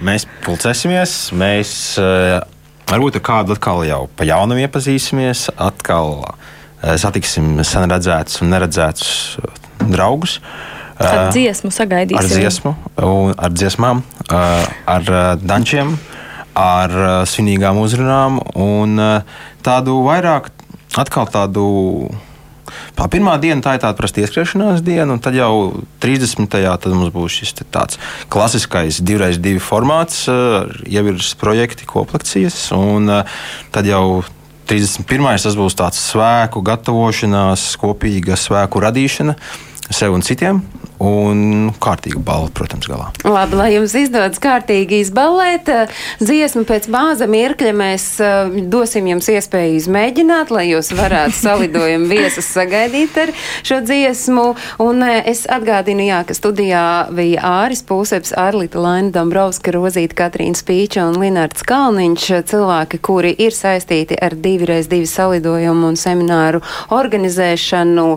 [0.09, 1.71] Mēs pulcēsimies, mēs
[2.89, 6.23] varbūt ar kādu atkal jau pa jaunam iepazīsimies, atkal
[6.79, 9.09] satiksim sen redzētus un neredzētus
[9.87, 10.39] draugus.
[10.99, 12.19] Ar dziesmu sagaidīsim.
[12.19, 12.71] Ar dziesmu,
[13.39, 15.93] ar dziesmām, ar dančiem,
[16.59, 16.95] ar
[17.29, 18.99] svinīgām uzrunām un
[19.63, 20.51] tādu vairāk,
[20.99, 21.67] atkal tādu.
[22.99, 26.51] Tā pirmā diena tā ir tāda parasta ieskriešanās diena, un tad jau 30.
[26.51, 27.97] tad mums būs šis tāds
[28.29, 33.09] klasiskais divreiz divi formāts, eh, ievirzes projekti, koplekcijas, un
[33.71, 34.21] tad jau
[34.69, 35.41] 31.
[35.41, 39.33] tas būs tāds svēku gatavošanās, kopīga svēku radīšana
[39.89, 40.61] sev un citiem,
[40.99, 43.09] un kārtīga balva, protams, galā.
[43.23, 49.29] Labi, lai jums izdodas kārtīgi izballēt eh, dziesmu pēc bāza mirkļa, mēs uh, dosim jums
[49.31, 53.31] iespēju izmēģināt, lai jūs varētu salidojumu viesus sagaidīt ar
[53.63, 54.45] šo dziesmu.
[54.83, 56.83] Un uh, es atgādinu, jā, ka studijā
[57.15, 63.55] bija Āris Pūseps, Arlita Laina Dombrovska, Rozīta Katrīna Spīča un Linārds Kalniņš, cilvēki, kuri ir
[63.55, 66.59] saistīti ar divreiz divi salidojumu un semināru
[66.95, 68.09] organizēšanu.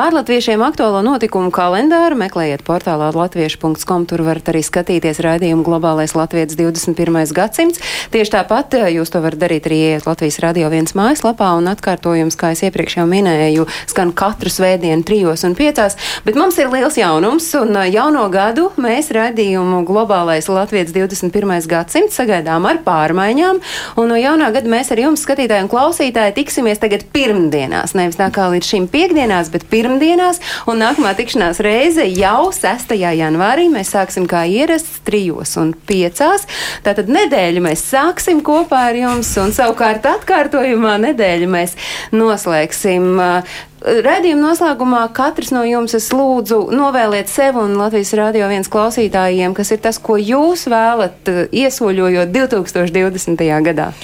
[0.00, 4.06] Ārlatviešiem aktuālo notikumu kalendāru meklējiet portālā latviešu.com.
[4.06, 7.34] Tur varat arī skatīties raidījumu Globālais Latvijas 21.
[7.34, 7.80] gadsimts.
[8.14, 12.38] Tieši tāpat eh, jūs to varat darīt arī ieiet Latvijas radio viens mājaslapā un atkārtojums,
[12.38, 15.98] kā es iepriekš jau minēju, skan katru svētdienu trijos un piecās.
[16.26, 21.66] Bet mums ir liels jaunums un eh, jauno gadu mēs raidījumu Globālais Latvijas 21.
[21.70, 23.60] gadsimts sagaidām ar pārmaiņām.
[23.98, 27.96] Un no jaunā gada mēs ar jums, skatītāji un klausītāji, tiksimies tagad pirmdienās.
[27.98, 30.38] Nevis tā kā līdz šīm piekdienās, bet pirmdienās.
[30.70, 32.94] Un nākamā tikšanās reize jau 6.
[32.96, 33.68] janvārī.
[33.72, 36.46] Mēs sāksim kā ierasts trijos un piecās.
[36.84, 41.76] Tātad nedēļu mēs sāksim kopā ar jums, un savukārt atkārtojumā nedēļu mēs
[42.16, 43.10] noslēgsim.
[43.16, 49.54] Uh, Radījuma noslēgumā katrs no jums es lūdzu novēliet sev un Latvijas radio viens klausītājiem,
[49.56, 53.48] kas ir tas, ko jūs vēlat uh, iesoļojot 2020.
[53.70, 53.94] gadā.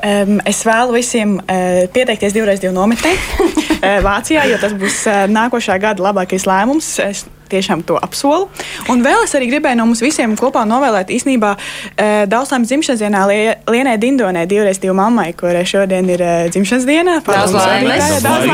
[0.00, 5.26] Um, es vēlu visiem uh, pieteikties divreiz divu nometnē uh, Vācijā, jo tas būs uh,
[5.28, 6.94] nākošā gada labākais lēmums.
[7.04, 8.46] Es tiešām to apsolu.
[8.92, 13.02] Un vēl es arī gribēju no mums visiem kopā novēlēt īstenībā uh, daudz laimes dzimšanas
[13.02, 17.18] dienā Lie, Lienai Dindonē, divreiz divu mammai, kurai šodien ir uh, dzimšanas diena.
[17.26, 18.46] Lienai, daudz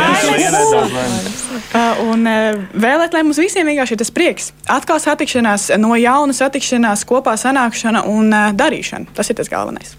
[0.74, 1.44] laimes.
[1.76, 4.50] Uh, un uh, vēlēt, lai mums visiem vienkārši ir tas prieks.
[4.72, 9.12] Atkal satikšanās, no jauna satikšanās, kopā sanākšana un uh, darīšana.
[9.16, 9.96] Tas ir tas galvenais.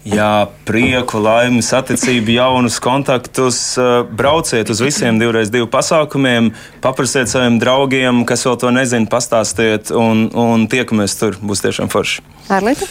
[0.00, 3.76] Jā, prieku, laimi, saticību, jaunus kontaktus.
[3.76, 9.90] eh, Brauciet uz visiem divreiz divu pasākumiem, paprasiet saviem draugiem, kas vēl to nezina, pastāstiet,
[9.92, 11.36] un, un tiekamies tur.
[11.44, 12.24] Būs tiešām forši.
[12.48, 12.88] Ārlīte?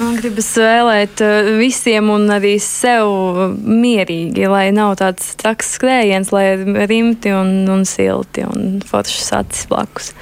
[0.00, 6.54] Man gribas vēlēt eh, visiem un arī sev mierīgi, lai nav tāds traks skrējiens, lai
[6.54, 10.14] ir rimti un, un silti un foršs acis blakus.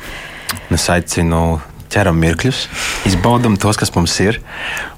[0.74, 1.60] Es aicinu
[1.92, 2.64] ķeram mirkļus,
[3.10, 4.40] izbaudam tos, kas mums ir,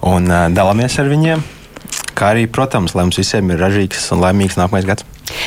[0.05, 1.45] un dalāmies ar viņiem.
[2.16, 5.05] Kā arī, protams, lai mums visiem ir ražīgs un laimīgs nākamais gads.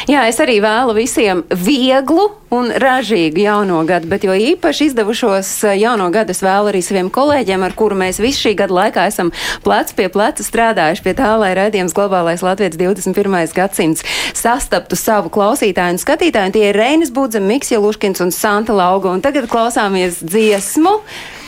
[0.09, 5.75] Jā, es arī vēlu visiem vieglu un ražīgu jauno gadu, bet jo īpaši izdevušos eh,
[5.83, 9.31] jauno gadu es vēlu arī saviem kolēģiem, ar kuru mēs visu šī gada laikā esam
[9.63, 13.37] plec pie pleca strādājuši pie tā, lai redzējums globālais Latvijas 21.
[13.55, 14.05] gadsimts
[14.37, 16.49] sastaptu savu klausītāju un skatītāju.
[16.49, 19.13] Un tie ir Reinis Budze, Miks Jeluškins un Santa Lauga.
[19.13, 20.95] Un tagad klausāmies dziesmu,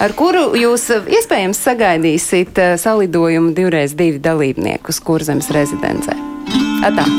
[0.03, 6.15] ar kuru jūs eh, iespējams sagaidīsiet eh, salidojumu divreiz divi dalībniekus kurzemes rezidencē.
[6.85, 7.09] Atā!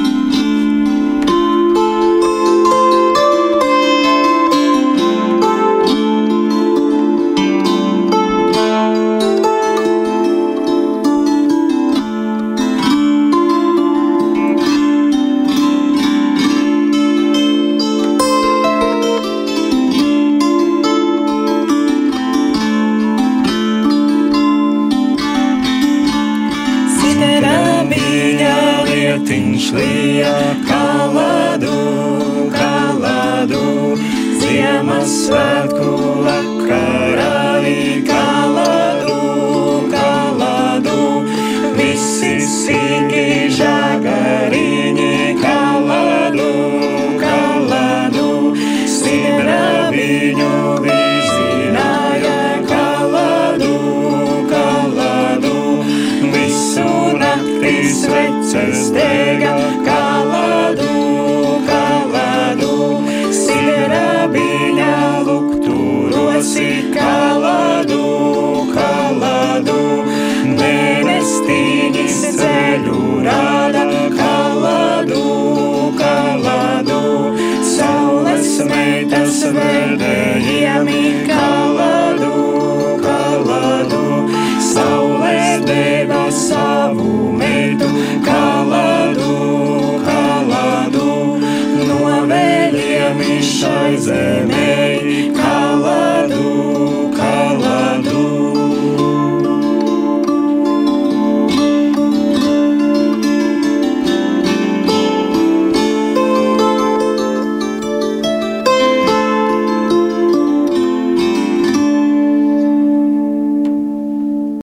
[34.83, 35.91] Ziemassvētku
[36.27, 37.02] vakarā